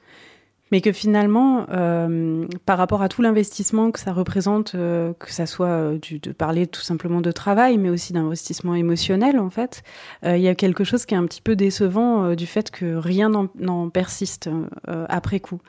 mais 0.74 0.80
que 0.80 0.90
finalement, 0.90 1.66
euh, 1.70 2.48
par 2.66 2.78
rapport 2.78 3.00
à 3.00 3.08
tout 3.08 3.22
l'investissement 3.22 3.92
que 3.92 4.00
ça 4.00 4.12
représente, 4.12 4.74
euh, 4.74 5.12
que 5.20 5.30
ça 5.30 5.46
soit 5.46 5.68
euh, 5.68 5.98
de 6.20 6.32
parler 6.32 6.66
tout 6.66 6.80
simplement 6.80 7.20
de 7.20 7.30
travail, 7.30 7.78
mais 7.78 7.90
aussi 7.90 8.12
d'investissement 8.12 8.74
émotionnel, 8.74 9.38
en 9.38 9.50
fait, 9.50 9.84
il 10.24 10.40
y 10.40 10.48
a 10.48 10.56
quelque 10.56 10.82
chose 10.82 11.06
qui 11.06 11.14
est 11.14 11.16
un 11.16 11.26
petit 11.26 11.40
peu 11.40 11.54
décevant 11.54 12.34
du 12.34 12.46
fait 12.46 12.72
que 12.72 12.96
rien 12.96 13.30
n'en 13.30 13.88
persiste 13.88 14.50
après 14.88 15.38
coup. 15.38 15.60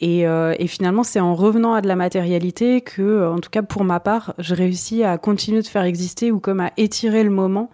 Et, 0.00 0.20
et 0.24 0.66
finalement, 0.66 1.04
c'est 1.04 1.20
en 1.20 1.34
revenant 1.34 1.72
à 1.72 1.80
de 1.80 1.88
la 1.88 1.96
matérialité 1.96 2.82
que, 2.82 3.30
en 3.30 3.38
tout 3.38 3.50
cas 3.50 3.62
pour 3.62 3.84
ma 3.84 3.98
part, 3.98 4.34
je 4.38 4.54
réussis 4.54 5.04
à 5.04 5.16
continuer 5.16 5.62
de 5.62 5.66
faire 5.68 5.84
exister 5.84 6.30
ou 6.32 6.38
comme 6.38 6.60
à 6.60 6.72
étirer 6.76 7.24
le 7.24 7.30
moment 7.30 7.70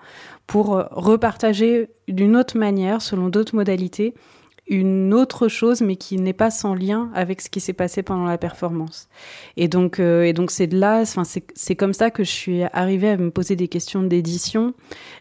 pour 0.47 0.85
repartager 0.91 1.89
d'une 2.07 2.37
autre 2.37 2.57
manière, 2.57 3.03
selon 3.03 3.29
d'autres 3.29 3.57
modalités, 3.57 4.15
une 4.69 5.15
autre 5.15 5.47
chose, 5.47 5.81
mais 5.81 5.95
qui 5.95 6.17
n'est 6.17 6.33
pas 6.33 6.51
sans 6.51 6.75
lien 6.75 7.11
avec 7.15 7.41
ce 7.41 7.49
qui 7.49 7.61
s'est 7.61 7.73
passé 7.73 8.03
pendant 8.03 8.25
la 8.25 8.37
performance. 8.37 9.09
Et 9.57 9.69
donc, 9.69 10.01
euh, 10.01 10.25
et 10.25 10.33
donc 10.33 10.51
c'est 10.51 10.67
de 10.67 10.77
là, 10.77 11.03
enfin 11.03 11.23
c'est 11.25 11.77
comme 11.77 11.93
ça 11.93 12.11
que 12.11 12.25
je 12.25 12.31
suis 12.31 12.63
arrivée 12.73 13.11
à 13.11 13.17
me 13.17 13.31
poser 13.31 13.55
des 13.55 13.69
questions 13.69 14.03
d'édition. 14.03 14.75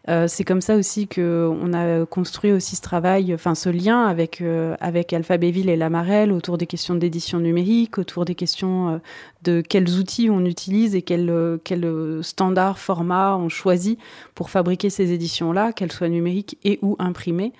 Euh, 0.10 0.28
c'est 0.28 0.44
comme 0.44 0.62
ça 0.62 0.76
aussi 0.76 1.08
que 1.08 1.48
on 1.62 1.74
a 1.74 2.06
construit 2.08 2.52
aussi 2.52 2.76
ce 2.76 2.82
travail, 2.82 3.34
enfin 3.36 3.54
ce 3.54 3.70
lien 3.70 4.06
avec 4.06 4.42
euh, 4.42 4.76
avec 4.80 5.14
et 5.14 5.76
Lamarelle 5.76 6.32
autour 6.32 6.58
des 6.58 6.66
questions 6.66 6.96
d'édition 6.96 7.40
numérique, 7.40 8.00
autour 8.00 8.26
des 8.26 8.36
questions 8.36 9.00
de 9.44 9.62
quels 9.62 10.00
outils 10.00 10.30
on 10.30 10.44
utilise 10.44 10.96
et 10.96 11.04
quel 11.04 11.60
quel 11.64 12.20
standard 12.24 12.80
format 12.80 13.36
on 13.36 13.50
choisit 13.50 14.00
pour 14.34 14.50
fabriquer 14.50 14.90
ces 14.90 15.12
éditions 15.12 15.52
là, 15.52 15.72
qu'elles 15.72 15.92
soient 15.92 16.10
numériques 16.10 16.58
et 16.64 16.80
ou 16.82 16.96
imprimées. 16.98 17.54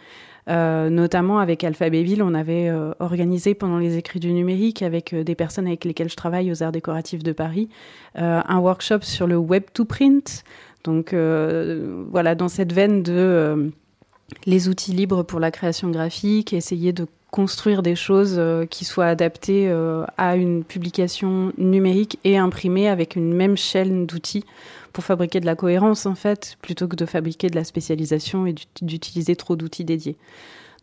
Euh, 0.48 0.90
notamment 0.90 1.40
avec 1.40 1.64
Alphabéville, 1.64 2.22
on 2.22 2.36
avait 2.36 2.70
euh, 2.70 2.92
organisé 3.00 3.56
pendant 3.56 3.80
les 3.80 3.98
écrits 3.98 4.20
du 4.20 4.32
numérique 4.32 4.84
avec 4.84 5.14
euh, 5.14 5.24
des 5.24 5.34
personnes 5.34 5.66
avec 5.66 5.86
lesquelles 5.86 6.10
je 6.10 6.16
travaille 6.16 6.52
aux 6.52 6.62
Arts 6.62 6.72
décoratifs 6.72 7.24
de 7.24 7.32
Paris 7.32 7.70
un 8.18 8.60
workshop 8.60 9.00
sur 9.02 9.28
le 9.28 9.36
web 9.36 9.64
to 9.74 9.84
print. 9.84 10.46
Donc 10.86 11.14
voilà, 11.14 12.34
dans 12.34 12.48
cette 12.48 12.72
veine 12.72 13.04
de 13.04 13.72
les 14.46 14.70
outils 14.70 14.94
libres 14.94 15.24
pour 15.24 15.42
la 15.42 15.52
création 15.52 15.90
graphique, 15.90 16.54
essayer 16.54 16.94
de 16.94 17.08
construire 17.30 17.82
des 17.82 17.96
choses 17.96 18.42
qui 18.70 18.86
soient 18.86 19.08
adaptées 19.08 19.70
à 20.18 20.38
une 20.38 20.64
publication 20.64 21.52
numérique 21.58 22.20
et 22.24 22.38
imprimée 22.38 22.88
avec 22.88 23.18
une 23.18 23.34
même 23.34 23.58
chaîne 23.58 24.06
d'outils 24.06 24.46
pour 24.96 25.04
fabriquer 25.04 25.42
de 25.42 25.46
la 25.46 25.56
cohérence 25.56 26.06
en 26.06 26.16
fait, 26.16 26.58
plutôt 26.62 26.88
que 26.88 26.96
de 26.96 27.06
fabriquer 27.06 27.50
de 27.50 27.56
la 27.56 27.66
spécialisation 27.66 28.48
et 28.48 28.56
d'utiliser 28.82 29.36
trop 29.36 29.58
d'outils 29.58 29.84
dédiés. 29.84 30.16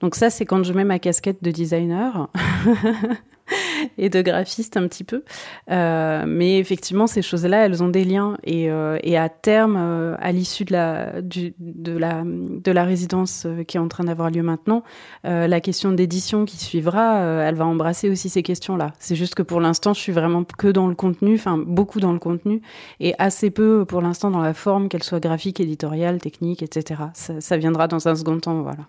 Donc 0.00 0.16
ça, 0.16 0.28
c'est 0.28 0.44
quand 0.44 0.62
je 0.62 0.72
mets 0.74 0.84
ma 0.84 0.98
casquette 0.98 1.42
de 1.42 1.50
designer. 1.50 2.28
et 3.98 4.08
de 4.08 4.22
graphiste 4.22 4.76
un 4.76 4.86
petit 4.88 5.04
peu. 5.04 5.24
Euh, 5.70 6.24
mais 6.26 6.58
effectivement, 6.58 7.06
ces 7.06 7.22
choses-là, 7.22 7.66
elles 7.66 7.82
ont 7.82 7.88
des 7.88 8.04
liens. 8.04 8.36
Et, 8.44 8.70
euh, 8.70 8.98
à 9.16 9.28
terme, 9.28 9.76
euh, 9.78 10.16
à 10.20 10.32
l'issue 10.32 10.64
de 10.64 10.72
la, 10.72 11.20
de, 11.20 11.98
la, 11.98 12.22
de 12.24 12.72
la 12.72 12.84
résidence 12.84 13.46
qui 13.68 13.76
est 13.76 13.80
en 13.80 13.88
train 13.88 14.04
d'avoir 14.04 14.30
lieu 14.30 14.42
maintenant, 14.42 14.82
la 15.24 15.60
question 15.60 15.92
d'édition 15.92 16.44
qui 16.44 16.56
suivra, 16.56 17.20
elle 17.20 17.54
va 17.54 17.66
embrasser 17.66 18.08
aussi 18.08 18.28
ces 18.28 18.42
questions-là. 18.42 18.92
C'est 18.98 19.16
juste 19.16 19.34
que 19.34 19.42
pour 19.42 19.60
l'instant, 19.60 19.92
je 19.92 20.00
suis 20.00 20.12
vraiment 20.12 20.44
que 20.44 20.68
dans 20.68 20.88
le 20.88 20.94
contenu, 20.94 21.34
enfin 21.34 21.58
beaucoup 21.58 22.00
dans 22.00 22.12
le 22.12 22.18
contenu, 22.18 22.62
et 23.00 23.14
assez 23.18 23.50
peu 23.50 23.84
pour 23.84 24.00
l'instant 24.00 24.30
dans 24.30 24.40
la 24.40 24.54
forme, 24.54 24.88
qu'elle 24.88 25.02
soit 25.02 25.20
graphique, 25.20 25.60
éditoriale, 25.60 26.18
technique, 26.18 26.62
etc. 26.62 27.02
Ça, 27.14 27.56
viendra 27.56 27.86
dans 27.86 28.08
un 28.08 28.16
second 28.16 28.38
temps, 28.40 28.62
voilà. 28.62 28.84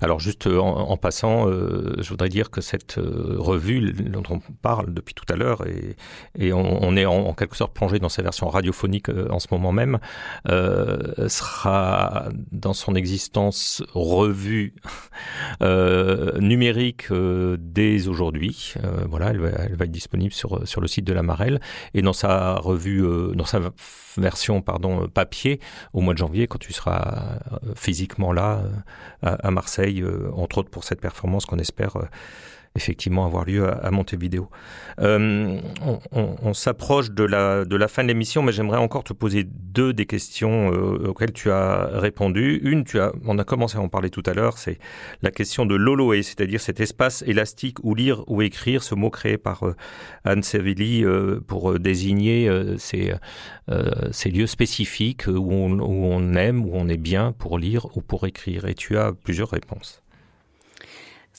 Alors 0.00 0.20
juste 0.20 0.46
en 0.46 0.96
passant, 0.96 1.46
je 1.50 2.08
voudrais 2.08 2.28
dire 2.28 2.50
que 2.50 2.60
cette 2.60 2.96
revue 2.98 3.79
dont 3.80 4.22
on 4.30 4.40
parle 4.62 4.92
depuis 4.92 5.14
tout 5.14 5.24
à 5.28 5.36
l'heure, 5.36 5.64
et, 6.38 6.52
on, 6.52 6.96
est 6.96 7.06
en, 7.06 7.32
quelque 7.34 7.56
sorte 7.56 7.74
plongé 7.74 7.98
dans 7.98 8.08
sa 8.08 8.22
version 8.22 8.48
radiophonique 8.48 9.08
euh, 9.08 9.28
en 9.30 9.38
ce 9.38 9.48
moment 9.50 9.72
même, 9.72 9.98
euh, 10.48 11.28
sera 11.28 12.28
dans 12.52 12.72
son 12.72 12.94
existence 12.94 13.82
revue 13.92 14.74
euh, 15.62 16.38
numérique 16.38 17.12
dès 17.12 18.08
aujourd'hui. 18.08 18.74
Voilà, 19.08 19.30
elle 19.30 19.38
va, 19.38 19.84
être 19.84 19.90
disponible 19.90 20.32
sur, 20.32 20.66
sur 20.66 20.80
le 20.80 20.88
site 20.88 21.04
de 21.04 21.12
la 21.12 21.22
Marelle, 21.22 21.60
et 21.94 22.02
dans 22.02 22.12
sa 22.12 22.54
revue, 22.54 23.02
dans 23.34 23.44
sa 23.44 23.60
version 24.16 24.62
pardon 24.62 25.08
papier 25.08 25.60
au 25.92 26.00
mois 26.00 26.14
de 26.14 26.18
janvier 26.18 26.46
quand 26.46 26.58
tu 26.58 26.72
seras 26.72 27.38
physiquement 27.74 28.32
là 28.32 28.62
à 29.22 29.50
Marseille, 29.50 30.04
entre 30.34 30.58
autres 30.58 30.70
pour 30.70 30.84
cette 30.84 31.00
performance 31.00 31.46
qu'on 31.46 31.58
espère 31.58 31.96
effectivement 32.76 33.26
avoir 33.26 33.44
lieu 33.44 33.66
à, 33.68 33.90
Montevideo. 33.90 34.48
Euh, 35.00 35.58
on, 36.12 36.54
s'approche 36.54 37.10
de 37.10 37.24
la, 37.24 37.64
de 37.64 37.76
la 37.76 37.88
fin 37.88 38.02
de 38.02 38.08
l'émission, 38.08 38.42
mais 38.42 38.52
j'aimerais 38.52 38.78
encore 38.78 39.02
te 39.02 39.12
poser 39.12 39.44
deux 39.44 39.92
des 39.92 40.06
questions 40.06 40.72
euh, 40.72 41.08
auxquelles 41.08 41.32
tu 41.32 41.50
as 41.50 41.88
répondu. 41.94 42.60
Une, 42.62 42.84
tu 42.84 43.00
as, 43.00 43.12
on 43.24 43.38
a 43.38 43.44
commencé 43.44 43.76
à 43.76 43.80
en 43.80 43.88
parler 43.88 44.10
tout 44.10 44.22
à 44.24 44.34
l'heure, 44.34 44.58
c'est 44.58 44.78
la 45.22 45.32
question 45.32 45.66
de 45.66 45.74
l'holoé, 45.74 46.22
c'est-à-dire 46.22 46.60
cet 46.60 46.78
espace 46.78 47.22
élastique 47.26 47.78
où 47.82 47.94
lire 47.94 48.22
ou 48.28 48.40
écrire, 48.40 48.84
ce 48.84 48.94
mot 48.94 49.10
créé 49.10 49.36
par 49.36 49.66
euh, 49.66 49.74
Anne 50.24 50.44
Sevilly 50.44 51.04
euh, 51.04 51.40
pour 51.44 51.78
désigner 51.80 52.50
ces, 52.78 53.14
ces 54.10 54.30
lieux 54.30 54.46
spécifiques 54.46 55.26
où 55.26 55.52
on, 55.52 55.78
où 55.80 56.04
on 56.04 56.34
aime, 56.34 56.64
où 56.64 56.70
on 56.74 56.88
est 56.88 56.96
bien 56.96 57.32
pour 57.32 57.58
lire 57.58 57.96
ou 57.96 58.00
pour 58.00 58.26
écrire. 58.26 58.66
Et 58.66 58.74
tu 58.74 58.96
as 58.96 59.12
plusieurs 59.12 59.50
réponses. 59.50 60.02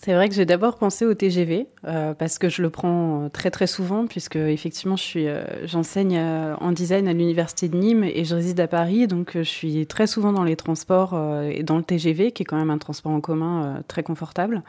C'est 0.03 0.15
vrai 0.15 0.29
que 0.29 0.33
j'ai 0.33 0.45
d'abord 0.45 0.77
pensé 0.77 1.05
au 1.05 1.13
TGV 1.13 1.67
euh, 1.85 2.15
parce 2.15 2.39
que 2.39 2.49
je 2.49 2.63
le 2.63 2.71
prends 2.71 3.29
très 3.31 3.51
très 3.51 3.67
souvent 3.67 4.07
puisque 4.07 4.35
effectivement 4.35 4.95
je 4.95 5.03
suis 5.03 5.27
euh, 5.27 5.43
j'enseigne 5.67 6.17
euh, 6.17 6.55
en 6.59 6.71
design 6.71 7.07
à 7.07 7.13
l'université 7.13 7.69
de 7.69 7.77
Nîmes 7.77 8.03
et 8.03 8.25
je 8.25 8.33
réside 8.33 8.59
à 8.61 8.67
Paris. 8.67 9.05
Donc 9.05 9.33
je 9.35 9.43
suis 9.43 9.85
très 9.85 10.07
souvent 10.07 10.33
dans 10.33 10.43
les 10.43 10.55
transports 10.55 11.11
euh, 11.13 11.51
et 11.53 11.61
dans 11.61 11.77
le 11.77 11.83
TGV 11.83 12.31
qui 12.31 12.41
est 12.41 12.45
quand 12.47 12.57
même 12.57 12.71
un 12.71 12.79
transport 12.79 13.11
en 13.11 13.21
commun 13.21 13.63
euh, 13.63 13.81
très 13.87 14.01
confortable 14.01 14.63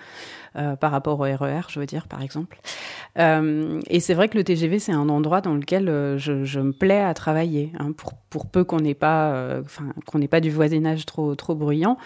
euh, 0.54 0.76
par 0.76 0.90
rapport 0.90 1.18
au 1.18 1.22
RER 1.22 1.62
je 1.68 1.80
veux 1.80 1.86
dire 1.86 2.06
par 2.06 2.20
exemple. 2.20 2.60
Euh, 3.18 3.80
et 3.86 4.00
c'est 4.00 4.12
vrai 4.12 4.28
que 4.28 4.36
le 4.36 4.44
TGV 4.44 4.78
c'est 4.78 4.92
un 4.92 5.08
endroit 5.08 5.40
dans 5.40 5.54
lequel 5.54 5.88
euh, 5.88 6.18
je, 6.18 6.60
me 6.60 6.72
plais 6.72 7.00
à 7.00 7.14
travailler 7.14 7.72
hein, 7.78 7.92
pour 8.28 8.44
peu 8.44 8.62
qu'on 8.62 8.80
n'ait 8.80 8.92
pas 8.92 9.62
pas 10.30 10.40
du 10.40 10.50
voisinage 10.50 11.06
trop 11.06 11.34
trop 11.36 11.54
bruyant. 11.54 11.96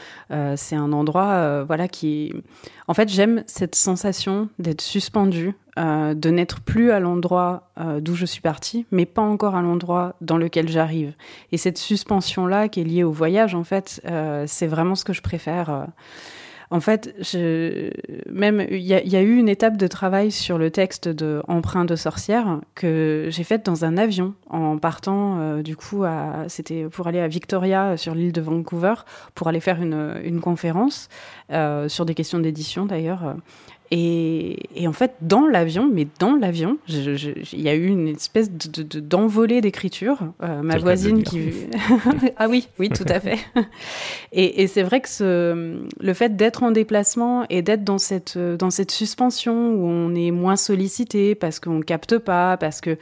C'est 0.54 0.76
un 0.76 0.92
endroit 0.92 1.64
voilà 1.64 1.88
qui 1.88 2.32
en 2.86 2.94
fait 2.94 3.08
j'aime 3.08 3.42
cette 3.46 3.74
sensation 3.74 4.48
d'être 4.60 4.80
suspendu 4.80 5.54
de 5.76 6.30
n'être 6.30 6.60
plus 6.60 6.92
à 6.92 7.00
l'endroit 7.00 7.70
d'où 8.00 8.14
je 8.14 8.26
suis 8.26 8.40
partie 8.40 8.86
mais 8.92 9.06
pas 9.06 9.22
encore 9.22 9.56
à 9.56 9.62
l'endroit 9.62 10.14
dans 10.20 10.38
lequel 10.38 10.68
j'arrive. 10.68 11.14
Et 11.50 11.56
cette 11.56 11.78
suspension 11.78 12.46
là 12.46 12.68
qui 12.68 12.80
est 12.80 12.84
liée 12.84 13.04
au 13.04 13.12
voyage 13.12 13.56
en 13.56 13.64
fait 13.64 14.00
c'est 14.46 14.66
vraiment 14.66 14.94
ce 14.94 15.04
que 15.04 15.12
je 15.12 15.22
préfère 15.22 15.88
En 16.70 16.80
fait, 16.80 17.14
je, 17.20 17.90
même 18.30 18.66
il 18.70 18.80
y, 18.80 19.16
a 19.16 19.22
eu 19.22 19.36
une 19.36 19.48
étape 19.48 19.76
de 19.76 19.86
travail 19.86 20.32
sur 20.32 20.58
le 20.58 20.70
texte 20.70 21.08
de 21.08 21.42
Emprunt 21.46 21.84
de 21.84 21.94
sorcière 21.94 22.60
que 22.74 23.28
j'ai 23.30 23.44
faite 23.44 23.64
dans 23.64 23.84
un 23.84 23.96
avion 23.96 24.34
en 24.50 24.76
partant 24.78 25.38
euh, 25.38 25.62
du 25.62 25.76
coup 25.76 26.04
c'était 26.48 26.84
pour 26.84 27.06
aller 27.06 27.20
à 27.20 27.28
Victoria 27.28 27.96
sur 27.96 28.14
l'île 28.14 28.32
de 28.32 28.40
Vancouver 28.40 28.94
pour 29.34 29.48
aller 29.48 29.60
faire 29.60 29.80
une, 29.80 30.20
une 30.24 30.40
conférence 30.40 31.08
euh, 31.52 31.88
sur 31.88 32.04
des 32.04 32.14
questions 32.14 32.40
d'édition 32.40 32.86
d'ailleurs. 32.86 33.36
Et, 33.90 34.58
et 34.74 34.88
en 34.88 34.92
fait, 34.92 35.14
dans 35.20 35.46
l'avion, 35.46 35.88
mais 35.92 36.08
dans 36.18 36.34
l'avion, 36.34 36.78
il 36.88 37.60
y 37.60 37.68
a 37.68 37.74
eu 37.74 37.86
une 37.86 38.08
espèce 38.08 38.50
d'envolée 38.50 39.56
de, 39.56 39.60
de, 39.60 39.62
d'écriture. 39.62 40.18
Euh, 40.42 40.62
ma 40.62 40.78
voisine 40.78 41.22
qui. 41.22 41.50
ah 42.36 42.48
oui, 42.48 42.68
oui, 42.78 42.88
tout 42.88 43.04
à 43.08 43.20
fait. 43.20 43.38
et, 44.32 44.62
et 44.62 44.66
c'est 44.66 44.82
vrai 44.82 45.00
que 45.00 45.08
ce, 45.08 45.78
le 46.00 46.14
fait 46.14 46.36
d'être 46.36 46.64
en 46.64 46.72
déplacement 46.72 47.46
et 47.48 47.62
d'être 47.62 47.84
dans 47.84 47.98
cette, 47.98 48.36
dans 48.36 48.70
cette 48.70 48.90
suspension 48.90 49.74
où 49.74 49.86
on 49.86 50.14
est 50.14 50.32
moins 50.32 50.56
sollicité 50.56 51.34
parce 51.34 51.60
qu'on 51.60 51.80
capte 51.80 52.18
pas, 52.18 52.56
parce 52.56 52.80
que 52.80 52.98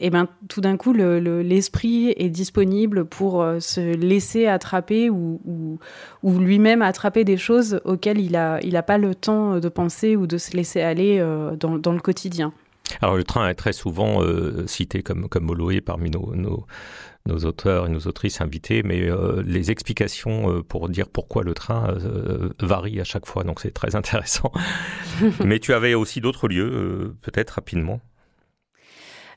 et 0.00 0.10
ben 0.10 0.28
tout 0.48 0.60
d'un 0.60 0.76
coup 0.76 0.92
l'esprit 0.92 2.06
le, 2.06 2.08
le, 2.08 2.22
est 2.22 2.28
disponible 2.28 3.04
pour 3.04 3.42
euh, 3.42 3.60
se 3.60 3.80
laisser 3.80 4.46
attraper 4.46 5.10
ou, 5.10 5.40
ou, 5.44 5.78
ou 6.22 6.38
lui-même 6.38 6.82
attraper 6.82 7.24
des 7.24 7.36
choses 7.36 7.80
auxquelles 7.84 8.20
il 8.20 8.36
a 8.36 8.60
il 8.62 8.76
a 8.76 8.82
pas 8.82 8.98
le 8.98 9.14
temps 9.14 9.58
de 9.58 9.68
penser 9.68 10.16
ou 10.16 10.26
de 10.26 10.38
se 10.38 10.56
laisser 10.56 10.80
aller 10.80 11.18
euh, 11.20 11.56
dans, 11.56 11.78
dans 11.78 11.92
le 11.92 12.00
quotidien. 12.00 12.52
Alors 13.02 13.16
le 13.16 13.24
train 13.24 13.48
est 13.48 13.54
très 13.54 13.72
souvent 13.72 14.22
euh, 14.22 14.66
cité 14.66 15.02
comme 15.02 15.28
comme 15.28 15.44
Moloé 15.44 15.80
parmi 15.80 16.10
nos, 16.10 16.34
nos 16.34 16.66
nos 17.26 17.38
auteurs 17.44 17.86
et 17.86 17.90
nos 17.90 18.00
autrices 18.00 18.40
invités, 18.40 18.82
mais 18.82 19.02
euh, 19.02 19.42
les 19.44 19.70
explications 19.70 20.50
euh, 20.50 20.62
pour 20.62 20.88
dire 20.88 21.08
pourquoi 21.08 21.42
le 21.42 21.52
train 21.52 21.94
varient 22.60 23.00
à 23.00 23.04
chaque 23.04 23.26
fois, 23.26 23.44
donc 23.44 23.60
c'est 23.60 23.72
très 23.72 23.94
intéressant. 23.96 24.50
mais 25.44 25.58
tu 25.58 25.74
avais 25.74 25.94
aussi 25.94 26.20
d'autres 26.20 26.48
lieux, 26.48 27.14
peut-être 27.22 27.50
rapidement? 27.50 28.00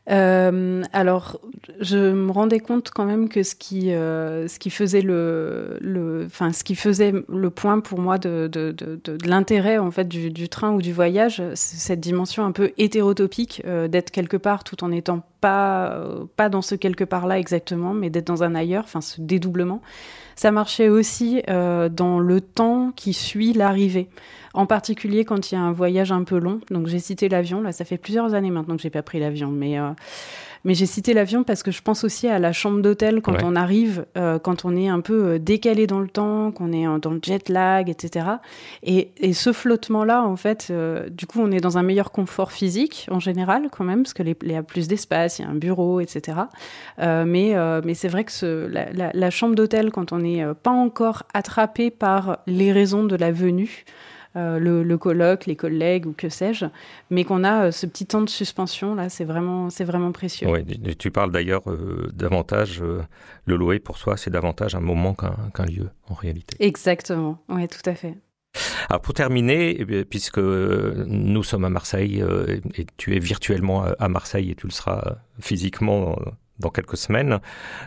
Euh, 0.09 0.81
alors, 0.93 1.39
je 1.79 1.97
me 2.11 2.31
rendais 2.31 2.59
compte 2.59 2.89
quand 2.89 3.05
même 3.05 3.29
que 3.29 3.43
ce 3.43 3.53
qui, 3.53 3.93
euh, 3.93 4.47
ce 4.47 4.57
qui 4.57 4.71
faisait 4.71 5.01
le, 5.01 5.77
le, 5.79 6.23
enfin, 6.25 6.51
ce 6.53 6.63
qui 6.63 6.73
faisait 6.75 7.13
le 7.29 7.49
point 7.51 7.79
pour 7.79 7.99
moi 7.99 8.17
de, 8.17 8.49
de, 8.51 8.71
de, 8.71 9.17
l'intérêt 9.27 9.77
en 9.77 9.91
fait 9.91 10.07
du, 10.07 10.31
du, 10.31 10.49
train 10.49 10.71
ou 10.71 10.81
du 10.81 10.91
voyage, 10.91 11.43
c'est 11.53 11.77
cette 11.77 11.99
dimension 11.99 12.43
un 12.43 12.51
peu 12.51 12.71
hétérotopique 12.79 13.61
euh, 13.65 13.87
d'être 13.87 14.09
quelque 14.09 14.37
part 14.37 14.63
tout 14.63 14.83
en 14.83 14.89
n'étant 14.89 15.23
pas, 15.39 16.03
pas 16.35 16.49
dans 16.49 16.63
ce 16.63 16.73
quelque 16.73 17.03
part 17.03 17.27
là 17.27 17.37
exactement, 17.37 17.93
mais 17.93 18.09
d'être 18.09 18.27
dans 18.27 18.43
un 18.43 18.55
ailleurs, 18.55 18.85
enfin, 18.85 19.01
ce 19.01 19.21
dédoublement. 19.21 19.81
Ça 20.35 20.51
marchait 20.51 20.89
aussi 20.89 21.43
dans 21.47 22.19
le 22.19 22.41
temps 22.41 22.91
qui 22.95 23.13
suit 23.13 23.53
l'arrivée 23.53 24.09
en 24.53 24.65
particulier 24.65 25.25
quand 25.25 25.51
il 25.51 25.55
y 25.55 25.57
a 25.57 25.61
un 25.61 25.71
voyage 25.71 26.11
un 26.11 26.23
peu 26.23 26.37
long. 26.39 26.59
Donc 26.69 26.87
j'ai 26.87 26.99
cité 26.99 27.29
l'avion, 27.29 27.61
là 27.61 27.71
ça 27.71 27.85
fait 27.85 27.97
plusieurs 27.97 28.33
années 28.33 28.51
maintenant 28.51 28.75
que 28.75 28.81
j'ai 28.81 28.89
pas 28.89 29.01
pris 29.03 29.19
l'avion, 29.19 29.49
mais 29.49 29.79
euh, 29.79 29.89
mais 30.63 30.75
j'ai 30.75 30.85
cité 30.85 31.15
l'avion 31.15 31.43
parce 31.43 31.63
que 31.63 31.71
je 31.71 31.81
pense 31.81 32.03
aussi 32.03 32.27
à 32.27 32.37
la 32.37 32.51
chambre 32.53 32.81
d'hôtel 32.83 33.21
quand 33.23 33.31
Ouais. 33.33 33.41
on 33.43 33.55
arrive, 33.55 34.05
euh, 34.15 34.37
quand 34.37 34.63
on 34.63 34.75
est 34.75 34.87
un 34.89 34.99
peu 34.99 35.25
euh, 35.25 35.39
décalé 35.39 35.87
dans 35.87 35.99
le 35.99 36.07
temps, 36.07 36.51
qu'on 36.51 36.71
est 36.71 36.85
dans 36.99 37.09
le 37.09 37.19
jet 37.23 37.49
lag, 37.49 37.89
etc. 37.89 38.25
Et, 38.83 39.09
et 39.17 39.33
ce 39.33 39.53
flottement-là, 39.53 40.21
en 40.23 40.35
fait, 40.35 40.67
euh, 40.69 41.09
du 41.09 41.25
coup, 41.25 41.39
on 41.41 41.51
est 41.51 41.61
dans 41.61 41.79
un 41.79 41.83
meilleur 41.83 42.11
confort 42.11 42.51
physique 42.51 43.07
en 43.09 43.19
général 43.19 43.69
quand 43.71 43.83
même, 43.85 44.03
parce 44.03 44.13
que 44.13 44.21
les- 44.21 44.35
il 44.43 44.51
y 44.51 44.55
a 44.55 44.61
plus 44.61 44.87
d'espace, 44.87 45.39
il 45.39 45.43
y 45.43 45.45
a 45.45 45.49
un 45.49 45.55
bureau, 45.55 45.99
etc. 45.99 46.37
Euh, 46.99 47.25
mais 47.25 47.55
mais 47.83 47.95
c'est 47.95 48.07
vrai 48.09 48.23
que 48.23 48.31
ce, 48.31 48.67
la, 48.67 48.91
la- 48.91 49.11
la 49.13 49.29
chambre 49.31 49.55
d'hôtel, 49.55 49.91
quand 49.91 50.11
on 50.11 50.19
n'est 50.19 50.45
pas 50.61 50.69
encore 50.71 51.23
attrapé 51.33 51.89
par 51.89 52.37
les 52.45 52.71
raisons 52.71 53.03
de 53.03 53.15
la 53.15 53.31
venue, 53.31 53.83
le, 54.59 54.83
le 54.83 54.97
colloque, 54.97 55.45
les 55.45 55.55
collègues 55.55 56.05
ou 56.05 56.13
que 56.13 56.29
sais-je, 56.29 56.65
mais 57.09 57.23
qu'on 57.25 57.43
a 57.43 57.65
euh, 57.65 57.71
ce 57.71 57.85
petit 57.85 58.05
temps 58.05 58.21
de 58.21 58.29
suspension 58.29 58.95
là, 58.95 59.09
c'est 59.09 59.25
vraiment, 59.25 59.69
c'est 59.69 59.83
vraiment 59.83 60.11
précieux. 60.11 60.47
Ouais, 60.49 60.63
tu- 60.97 61.11
parles 61.11 61.31
d'ailleurs 61.31 61.69
euh, 61.69 62.09
davantage, 62.13 62.81
euh, 62.81 63.01
le 63.45 63.55
louer 63.57 63.79
pour 63.79 63.97
soi, 63.97 64.15
c'est 64.17 64.29
davantage 64.29 64.75
un 64.75 64.79
moment 64.79 65.13
qu'un 65.15 65.65
lieu 65.65 65.89
en 66.09 66.13
réalité. 66.13 66.55
Exactement, 66.59 67.43
oui, 67.49 67.67
tout 67.67 67.89
à 67.89 67.93
fait. 67.95 68.15
Alors 68.89 69.01
pour 69.01 69.13
terminer, 69.13 69.77
eh 69.79 69.85
puisque 70.05 70.39
nous 70.39 71.43
sommes 71.43 71.63
à 71.65 71.69
Marseille 71.69 72.21
euh, 72.21 72.59
et 72.75 72.85
tu 72.97 73.15
es 73.15 73.19
virtuellement 73.19 73.83
à- 73.83 74.07
Marseille 74.09 74.51
et 74.51 74.55
tu 74.55 74.67
le 74.67 74.71
seras 74.73 75.17
physiquement 75.39 76.17
dans 76.59 76.69
quelques 76.69 76.97
semaines, 76.97 77.39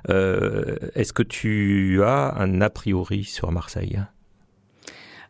euh, 0.09 0.77
est-ce 0.95 1.13
que 1.13 1.23
tu 1.23 2.03
as 2.03 2.35
un 2.39 2.61
a 2.61 2.71
priori 2.71 3.25
sur 3.25 3.53
Marseille? 3.53 4.01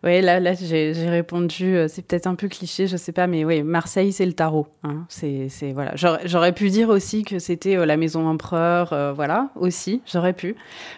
Oui, 0.04 0.20
là, 0.20 0.38
là 0.38 0.52
j'ai 0.52 0.92
répondu, 1.08 1.76
euh, 1.76 1.88
c'est 1.88 2.02
peut-être 2.02 2.26
un 2.26 2.34
peu 2.34 2.48
cliché, 2.48 2.86
je 2.86 2.96
sais 2.96 3.12
pas, 3.12 3.26
mais 3.26 3.44
oui, 3.44 3.62
Marseille, 3.62 4.12
c'est 4.12 4.26
le 4.26 4.34
tarot. 4.34 4.66
Hein. 4.82 5.06
C'est, 5.08 5.48
voilà. 5.72 5.94
J'aurais 6.24 6.52
pu 6.52 6.68
dire 6.68 6.90
aussi 6.90 7.24
que 7.24 7.38
c'était 7.38 7.76
euh, 7.76 7.86
la 7.86 7.96
maison 7.96 8.26
empereur, 8.26 8.92
euh, 8.92 9.12
voilà, 9.14 9.48
aussi, 9.56 10.02
j'aurais 10.06 10.34
pu. 10.34 10.56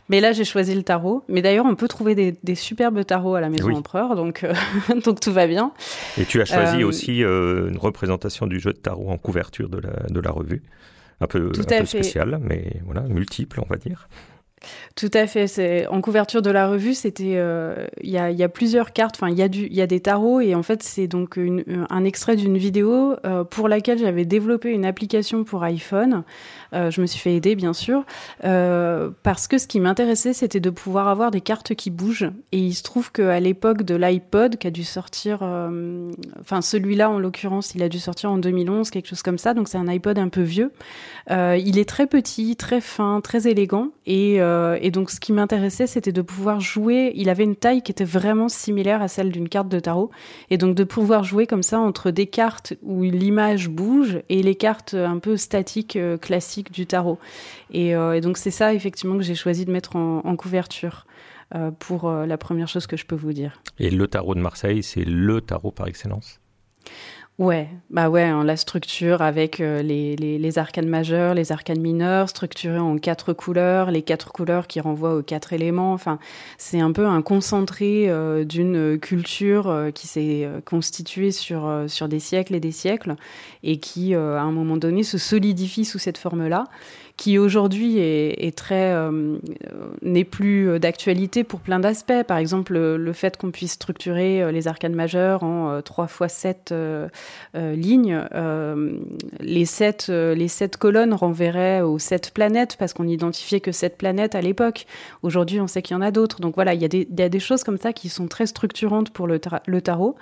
Mais 0.09 0.21
là, 0.21 0.33
j'ai 0.33 0.45
choisi 0.45 0.75
le 0.75 0.83
tarot. 0.83 1.23
Mais 1.29 1.40
d'ailleurs, 1.40 1.66
on 1.66 1.77
peut 1.77 1.87
trouver 1.87 2.16
des, 2.16 2.35
des 2.42 2.57
superbes 2.57 3.05
tarots 3.05 3.37
à 3.37 3.40
la 3.40 3.49
maison 3.49 3.69
Oui. 3.69 3.77
empereur, 3.77 4.16
donc 4.16 4.42
euh, 4.42 4.53
donc 5.05 5.21
tout 5.21 5.33
va 5.33 5.47
bien. 5.47 5.71
Et 6.19 6.25
tu 6.25 6.40
as 6.40 6.45
choisi 6.45 6.83
aussi 6.83 7.21
une 7.21 7.79
représentation 7.79 8.47
du 8.47 8.59
jeu 8.59 8.73
de 8.73 8.79
tarot 8.79 9.11
en 9.11 9.19
couverture 9.19 9.69
de 9.69 9.79
la, 9.79 9.90
de 10.09 10.21
la 10.21 10.31
revue. 10.33 10.62
Un 11.21 11.27
peu, 11.27 11.51
un 11.57 11.79
peu 11.79 11.87
spécial, 11.87 12.38
mais 12.42 12.83
voilà, 12.85 13.03
multiple, 13.03 13.61
on 13.64 13.66
va 13.66 13.77
dire. 13.77 14.09
Tout 14.95 15.11
à 15.12 15.27
fait. 15.27 15.47
C'est 15.47 15.87
en 15.88 16.01
couverture 16.01 16.40
de 16.40 16.51
la 16.51 16.69
revue, 16.69 16.95
c'était 16.95 17.35
euh, 17.37 17.87
il 18.03 18.11
y, 18.11 18.19
a, 18.19 18.49
plusieurs 18.49 18.92
cartes. 18.92 19.16
Enfin, 19.16 19.31
il 19.31 19.38
y 19.38 19.81
a 19.83 19.87
des 19.87 20.01
tarots 20.01 20.40
et 20.40 20.55
en 20.55 20.62
fait 20.62 20.83
c'est 20.83 21.07
donc 21.07 21.38
un 21.90 22.05
extrait 22.05 22.37
d'une 22.37 22.57
vidéo 22.57 23.16
euh, 23.27 23.45
pour 23.45 23.69
laquelle 23.69 23.99
j'avais 23.99 24.25
développé 24.25 24.71
une 24.71 24.87
application 24.87 25.45
pour 25.45 25.62
iPhone. 25.62 26.25
Euh, 26.73 26.90
je 26.90 27.01
me 27.01 27.07
suis 27.07 27.21
fait 27.21 27.35
aider 27.35 27.55
bien 27.55 27.75
sûr 27.75 28.05
parce 28.40 29.47
que 29.49 29.59
ce 29.59 29.66
qui 29.66 29.81
m'intéressait 29.81 30.33
c'était 30.33 30.61
de 30.61 30.71
pouvoir 30.71 31.09
avoir 31.09 31.31
des 31.31 31.42
cartes 31.42 31.75
qui 31.75 31.90
bougent 31.90 32.31
et 32.53 32.59
il 32.59 32.75
se 32.75 32.83
trouve 32.83 33.12
qu'à 33.12 33.38
l'époque 33.38 33.83
de 33.83 33.95
l'iPod 33.95 34.57
qui 34.57 34.66
a 34.66 34.71
dû 34.71 34.85
sortir, 34.85 35.42
enfin 36.40 36.62
celui-là 36.62 37.11
en 37.11 37.19
l'occurrence 37.19 37.75
il 37.75 37.83
a 37.83 37.88
dû 37.88 37.99
sortir 37.99 38.31
en 38.31 38.38
2011 38.38 38.90
quelque 38.90 39.09
chose 39.09 39.23
comme 39.23 39.38
ça. 39.38 39.53
Donc 39.53 39.69
c'est 39.69 39.79
un 39.79 39.88
iPod 39.88 40.19
un 40.19 40.29
peu 40.29 40.42
vieux. 40.42 40.73
Il 41.29 41.79
est 41.79 41.88
très 41.88 42.07
petit, 42.07 42.57
très 42.57 42.81
fin, 42.81 43.21
très 43.21 43.47
élégant. 43.47 43.90
Et, 44.07 44.40
euh, 44.47 44.79
et 44.81 44.91
donc, 44.91 45.11
ce 45.11 45.21
qui 45.21 45.33
m'intéressait, 45.33 45.87
c'était 45.87 46.13
de 46.13 46.23
pouvoir 46.23 46.61
jouer. 46.61 47.13
Il 47.15 47.29
avait 47.29 47.45
une 47.45 47.57
taille 47.57 47.83
qui 47.83 47.93
était 47.93 48.05
vraiment 48.05 48.49
similaire 48.49 49.03
à 49.03 49.09
celle 49.09 49.31
d'une 49.31 49.49
carte 49.49 49.69
de 49.69 49.81
tarot. 49.81 50.11
Et 50.51 50.59
donc, 50.59 50.75
de 50.75 50.85
pouvoir 50.85 51.25
jouer 51.25 51.47
comme 51.47 51.63
ça 51.63 51.79
entre 51.79 52.11
des 52.11 52.27
cartes 52.27 52.75
où 52.83 53.03
l'image 53.03 53.69
bouge 53.69 54.21
et 54.29 54.43
les 54.43 54.55
cartes 54.55 54.95
un 54.95 55.19
peu 55.19 55.37
statiques, 55.37 55.97
euh, 55.97 56.17
classiques 56.17 56.73
du 56.73 56.87
tarot. 56.87 57.19
Et, 57.73 57.95
euh, 57.95 58.15
et 58.15 58.21
donc, 58.21 58.39
c'est 58.39 58.51
ça, 58.51 58.75
effectivement, 58.75 59.17
que 59.17 59.23
j'ai 59.23 59.35
choisi 59.35 59.65
de 59.65 59.73
mettre 59.73 59.97
en, 59.97 60.37
couverture. 60.37 61.07
pour 61.79 62.11
la 62.11 62.37
première 62.37 62.69
chose 62.69 62.87
que 62.87 62.97
je 62.97 63.07
peux 63.07 63.15
vous 63.15 63.33
dire. 63.33 63.63
Et 63.79 63.91
le 63.91 64.07
tarot 64.09 64.35
de 64.35 64.41
Marseille, 64.41 64.83
c'est 64.83 65.05
le 65.05 65.41
tarot 65.41 65.71
par 65.71 65.87
excellence? 65.87 66.41
Ouais, 67.38 67.68
bah 67.90 68.09
ouais, 68.09 68.22
hein, 68.22 68.44
la 68.44 68.57
structure 68.57 69.20
avec 69.20 69.61
euh, 69.61 69.83
les, 69.83 70.16
les, 70.16 70.59
arcanes 70.59 70.88
majeures, 70.88 71.35
les 71.35 71.53
arcanes 71.53 71.83
mineures, 71.83 72.31
structurées 72.31 72.79
en 72.79 72.96
quatre 72.96 73.35
couleurs, 73.35 73.90
les 73.90 74.01
quatre 74.01 74.33
couleurs 74.33 74.66
qui 74.66 74.81
renvoient 74.81 75.16
aux 75.16 75.22
quatre 75.22 75.53
éléments. 75.53 75.92
Enfin, 75.92 76.18
c'est 76.57 76.81
un 76.81 76.92
peu 76.92 77.05
un 77.05 77.20
concentré 77.20 78.09
euh, 78.09 78.44
d'une 78.44 78.99
culture 78.99 79.68
euh, 79.68 79.90
qui 79.90 80.07
s'est 80.07 80.49
constituée 80.64 81.31
sur, 81.31 81.85
sur 81.88 82.09
des 82.09 82.20
siècles 82.20 82.55
et 82.55 82.61
des 82.61 82.72
siècles 82.72 83.16
et 83.62 83.81
qui, 83.81 84.14
à 84.14 84.40
un 84.40 84.53
moment 84.53 84.79
donné, 84.79 85.03
se 85.03 85.18
solidifie 85.18 85.85
sous 85.85 85.99
cette 85.99 86.16
forme-là 86.16 86.64
qui 87.17 87.39
aujourd'hui 87.39 87.99
est, 87.99 88.47
est 88.47 88.57
très 88.57 88.93
euh, 88.93 89.39
n'est 90.03 90.25
plus 90.25 90.69
euh, 90.69 90.79
d'actualité 90.79 91.45
pour 91.45 91.61
plein 91.61 91.79
d'aspects. 91.81 92.23
Par 92.29 92.37
exemple, 92.37 92.75
le, 92.75 92.97
le 92.99 93.13
fait 93.15 93.39
qu'on 93.39 93.51
puisse 93.51 93.73
structurer 93.73 94.43
euh, 94.43 94.53
les 94.53 94.69
arcanes 94.69 94.95
majeures 94.95 95.43
en 95.43 95.71
euh, 95.71 95.81
3 95.81 96.09
fois 96.09 96.29
7 96.29 96.73
euh, 96.73 97.09
euh, 97.55 97.75
lignes, 97.75 98.21
euh, 98.35 98.99
les 99.41 99.65
sept 99.65 100.09
euh, 100.11 100.35
les 100.35 100.49
sept 100.49 100.77
colonnes 100.77 101.15
renverraient 101.15 101.81
aux 101.81 101.99
sept 101.99 102.33
planètes 102.33 102.77
parce 102.79 102.93
qu'on 102.93 103.09
identifiait 103.09 103.61
que 103.61 103.73
sept 103.73 103.97
planètes 103.97 104.35
à 104.35 104.43
l'époque. 104.43 104.85
Aujourd'hui, 105.23 105.59
on 105.61 105.67
sait 105.67 105.81
qu'il 105.81 105.95
y 105.95 105.99
en 105.99 106.03
a 106.03 106.11
d'autres. 106.11 106.41
Donc 106.41 106.55
voilà, 106.55 106.75
il 106.75 106.83
y, 106.83 106.85
a 106.85 106.89
des, 106.89 107.09
il 107.11 107.19
y 107.19 107.23
a 107.23 107.31
des 107.31 107.41
choses 107.41 107.65
comme 107.65 107.79
ça 107.79 107.95
qui 107.95 108.11
sont 108.11 108.27
très 108.29 108.47
structurantes 108.47 109.09
pour 109.11 109.27
le, 109.27 109.39
tar- 109.39 109.63
le 109.67 109.81
tarot, 109.81 110.17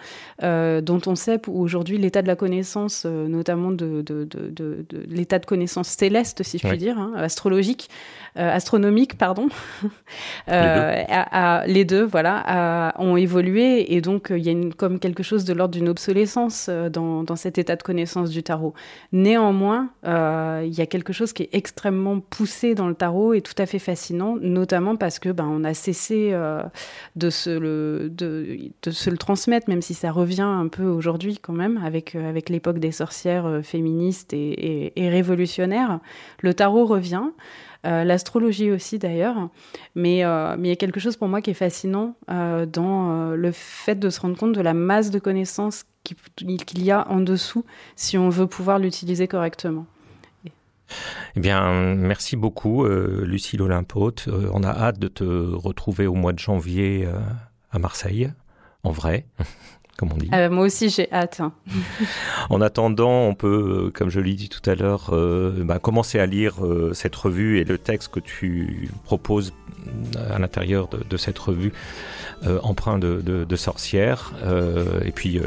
euh, 0.45 0.81
dont 0.81 1.01
on 1.07 1.17
sait 1.17 1.41
aujourd'hui 1.49 1.99
l'état 1.99 2.23
de 2.23 2.29
la 2.29 2.37
connaissance, 2.37 3.03
euh, 3.05 3.27
notamment 3.27 3.73
de, 3.73 4.03
de, 4.03 4.25
de, 4.25 4.85
l'état 5.09 5.41
de 5.41 5.47
connaissance 5.47 5.89
céleste, 5.89 6.45
si 6.45 6.59
je 6.59 6.63
puis 6.63 6.79
dire, 6.79 6.84
hein, 6.91 7.13
astrologique, 7.17 7.89
euh, 8.37 8.51
astronomique, 8.51 9.17
pardon. 9.19 9.49
Euh, 10.49 11.03
à- 11.09 11.61
à- 11.61 11.67
les 11.67 11.85
deux, 11.85 12.03
voilà, 12.05 12.43
à- 12.47 13.01
ont 13.01 13.17
évolué 13.17 13.95
et 13.95 14.01
donc 14.01 14.31
euh, 14.31 14.39
il 14.39 14.45
y 14.45 14.49
a 14.49 14.53
une, 14.53 14.75
comme 14.75 14.99
quelque 14.99 15.23
chose 15.23 15.45
de 15.45 15.53
l'ordre 15.53 15.75
d'une 15.75 15.89
obsolescence 15.89 16.67
euh, 16.69 16.89
dans, 16.89 17.23
dans 17.23 17.37
cet 17.37 17.59
état 17.59 17.77
de 17.77 17.83
connaissance 17.83 18.31
du 18.31 18.43
tarot. 18.43 18.75
Néanmoins, 19.13 19.91
euh, 20.07 20.63
il 20.67 20.75
y 20.75 20.81
a 20.81 20.87
quelque 20.87 21.13
chose 21.13 21.33
qui 21.33 21.45
est 21.45 21.51
extrêmement 21.53 22.19
poussé 22.21 22.75
dans 22.75 22.89
le 22.89 22.95
tarot 22.95 23.33
et 23.35 23.41
tout 23.41 23.55
à 23.59 23.67
fait 23.67 23.79
fascinant, 23.79 24.37
notamment 24.41 24.97
parce 24.97 25.19
que 25.19 25.29
ben, 25.31 25.47
on 25.49 25.63
a 25.65 25.73
cessé 25.73 26.31
euh, 26.33 26.63
de, 27.17 27.31
se 27.31 27.51
le, 27.51 28.11
de, 28.11 28.59
de 28.83 28.91
se 28.91 29.09
le 29.11 29.17
transmettre, 29.17 29.69
même 29.69 29.83
si 29.83 29.95
ça 29.95 30.11
revient 30.11 30.43
un 30.43 30.69
peu 30.69 30.85
aujourd'hui 30.85 31.39
quand 31.41 31.53
même, 31.53 31.81
avec, 31.85 32.17
euh, 32.17 32.29
avec 32.29 32.49
l'époque 32.49 32.79
des 32.79 32.93
sorcières 32.93 33.47
euh, 33.47 33.63
féministes 33.63 34.33
et, 34.33 34.39
et- 34.39 35.05
et 35.05 35.09
révolutionnaires. 35.09 36.01
Le 36.41 36.53
tarot 36.55 36.74
revient. 36.85 37.23
euh, 37.87 38.03
L'astrologie 38.03 38.71
aussi 38.73 38.99
d'ailleurs, 38.99 39.49
mais 39.95 40.25
euh, 40.25 40.57
mais 40.59 40.69
il 40.69 40.71
y 40.71 40.73
a 40.73 40.77
quelque 40.77 40.99
chose 41.01 41.17
pour 41.17 41.29
moi 41.29 41.41
qui 41.41 41.51
est 41.51 41.55
fascinant 41.55 42.17
euh, 42.31 42.67
dans 42.67 43.31
le 43.31 43.53
fait 43.53 43.95
de 43.99 44.11
se 44.11 44.21
rendre 44.21 44.37
compte 44.37 44.53
de 44.55 44.61
la 44.61 44.75
masse 44.75 45.11
de 45.11 45.19
connaissances 45.21 45.85
qui- 46.03 46.17
qu'il 46.67 46.83
y 46.83 46.91
a 46.91 47.07
en 47.11 47.21
dessous 47.21 47.65
si 47.97 48.19
on 48.19 48.29
veut 48.31 48.47
pouvoir 48.49 48.79
l'utiliser 48.79 49.29
correctement. 49.29 49.87
Eh 51.37 51.41
bien, 51.41 51.95
merci 51.95 52.37
beaucoup, 52.37 52.85
Lucille 52.87 53.63
Olympote. 53.63 54.29
On 54.53 54.63
a 54.63 54.69
hâte 54.69 54.99
de 54.99 55.09
te 55.09 55.25
retrouver 55.25 56.07
au 56.07 56.15
mois 56.15 56.33
de 56.35 56.39
janvier 56.39 57.09
à 57.71 57.79
Marseille, 57.79 58.31
en 58.83 58.91
vrai, 58.91 59.27
comme 59.99 60.13
on 60.13 60.17
dit. 60.17 60.29
Euh, 60.35 60.51
moi 60.51 60.65
aussi 60.65 60.89
j'ai 60.89 61.11
hâte. 61.13 61.41
hein. 61.41 61.53
En 62.51 62.61
attendant, 62.61 63.23
on 63.23 63.35
peut, 63.35 63.87
euh, 63.87 63.91
comme 63.91 64.11
je 64.11 64.21
l'ai 64.21 64.35
dit 64.35 64.49
tout 64.49 64.69
à 64.69 64.75
l'heure, 64.75 65.11
euh, 65.13 65.53
bah, 65.65 65.79
commencer 65.79 66.19
à 66.19 66.27
lire 66.27 66.65
euh, 66.65 66.93
cette 66.95 67.15
revue 67.17 67.59
et 67.59 67.65
le 67.65 67.79
texte 67.79 68.09
que 68.13 68.21
tu 68.21 68.91
proposes 69.05 69.53
à 70.35 70.39
l'intérieur 70.39 70.89
de, 70.89 70.99
de 71.09 71.17
cette 71.19 71.39
revue, 71.39 71.73
empreint 72.63 72.99
de, 72.99 73.21
de, 73.21 73.45
de 73.45 73.57
sorcière, 73.57 74.33
et 75.05 75.13
puis 75.13 75.39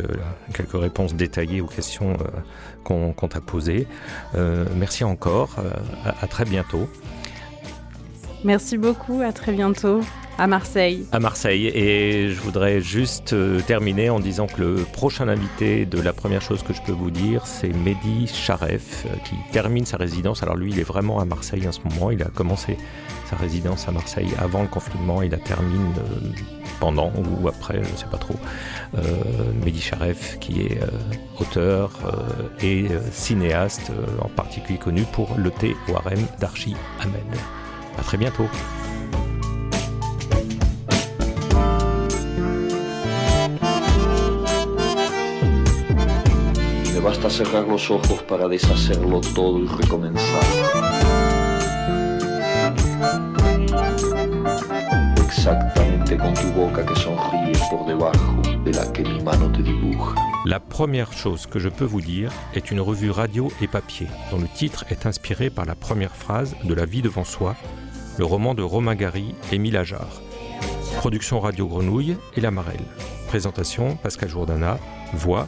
quelques 0.53 0.79
réponses 0.79 1.15
détaillées 1.15 1.59
aux 1.61 1.65
questions 1.67 2.17
qu'on 2.83 3.13
t'a 3.27 3.41
posées. 3.41 3.87
Merci 4.75 5.03
encore, 5.03 5.55
à- 6.05 6.23
à 6.23 6.27
très 6.27 6.45
bientôt. 6.45 6.87
Merci 8.43 8.77
beaucoup, 8.77 9.21
à 9.21 9.31
très 9.33 9.51
bientôt 9.53 10.01
à 10.37 10.47
Marseille. 10.47 11.05
À 11.11 11.19
Marseille. 11.19 11.67
Et 11.67 12.29
je 12.29 12.39
voudrais 12.41 12.79
juste 12.81 13.33
euh, 13.33 13.59
terminer 13.61 14.09
en 14.09 14.19
disant 14.19 14.47
que 14.47 14.61
le 14.61 14.75
prochain 14.83 15.27
invité 15.27 15.85
de 15.85 15.99
la 15.99 16.13
première 16.13 16.41
chose 16.41 16.63
que 16.63 16.73
je 16.73 16.81
peux 16.81 16.91
vous 16.91 17.11
dire, 17.11 17.45
c'est 17.45 17.69
Mehdi 17.69 18.27
Charef, 18.27 19.05
euh, 19.05 19.15
qui 19.25 19.35
termine 19.51 19.85
sa 19.85 19.97
résidence. 19.97 20.43
Alors 20.43 20.55
lui, 20.55 20.71
il 20.71 20.79
est 20.79 20.83
vraiment 20.83 21.19
à 21.19 21.25
Marseille 21.25 21.67
en 21.67 21.71
ce 21.71 21.79
moment. 21.81 22.11
Il 22.11 22.21
a 22.21 22.27
commencé 22.27 22.77
sa 23.29 23.35
résidence 23.35 23.87
à 23.87 23.91
Marseille 23.91 24.29
avant 24.37 24.61
le 24.61 24.67
confinement. 24.67 25.21
Il 25.21 25.31
la 25.31 25.37
termine 25.37 25.93
euh, 25.97 26.29
pendant 26.79 27.11
ou 27.41 27.47
après, 27.47 27.83
je 27.83 27.91
ne 27.91 27.97
sais 27.97 28.05
pas 28.11 28.17
trop. 28.17 28.35
Mehdi 29.65 29.81
Charef, 29.81 30.37
qui 30.39 30.61
est 30.61 30.79
auteur 31.39 31.91
et 32.61 32.85
cinéaste, 33.11 33.91
en 34.21 34.29
particulier 34.29 34.77
connu 34.77 35.03
pour 35.11 35.35
Le 35.37 35.49
thé 35.49 35.75
au 35.89 35.95
harem 35.95 36.23
d'Archie 36.39 36.75
Amen. 37.01 37.25
À 37.97 38.03
très 38.03 38.17
bientôt. 38.17 38.47
Basta 47.07 47.29
los 47.61 47.89
ojos. 47.89 48.23
Exactamente 55.25 56.17
la 60.45 60.59
première 60.59 61.13
chose 61.13 61.45
que 61.47 61.59
je 61.59 61.69
peux 61.69 61.85
vous 61.85 62.01
dire 62.01 62.31
est 62.53 62.71
une 62.71 62.81
revue 62.81 63.11
radio 63.11 63.51
et 63.61 63.67
papier, 63.67 64.07
dont 64.31 64.39
le 64.39 64.47
titre 64.47 64.85
est 64.89 65.05
inspiré 65.05 65.49
par 65.49 65.65
la 65.65 65.75
première 65.75 66.15
phrase 66.15 66.55
de 66.63 66.73
La 66.73 66.85
vie 66.85 67.01
devant 67.01 67.23
soi, 67.23 67.55
le 68.17 68.25
roman 68.25 68.53
de 68.53 68.63
Romain 68.63 68.95
Gary 68.95 69.35
et 69.51 69.55
Émile 69.55 69.77
Ajar. 69.77 70.21
Production 70.97 71.39
Radio 71.39 71.67
Grenouille 71.67 72.17
et 72.35 72.41
La 72.41 72.51
Marelle. 72.51 72.85
Présentation 73.27 73.95
Pascal 73.97 74.29
Jourdana, 74.29 74.79
voix 75.13 75.47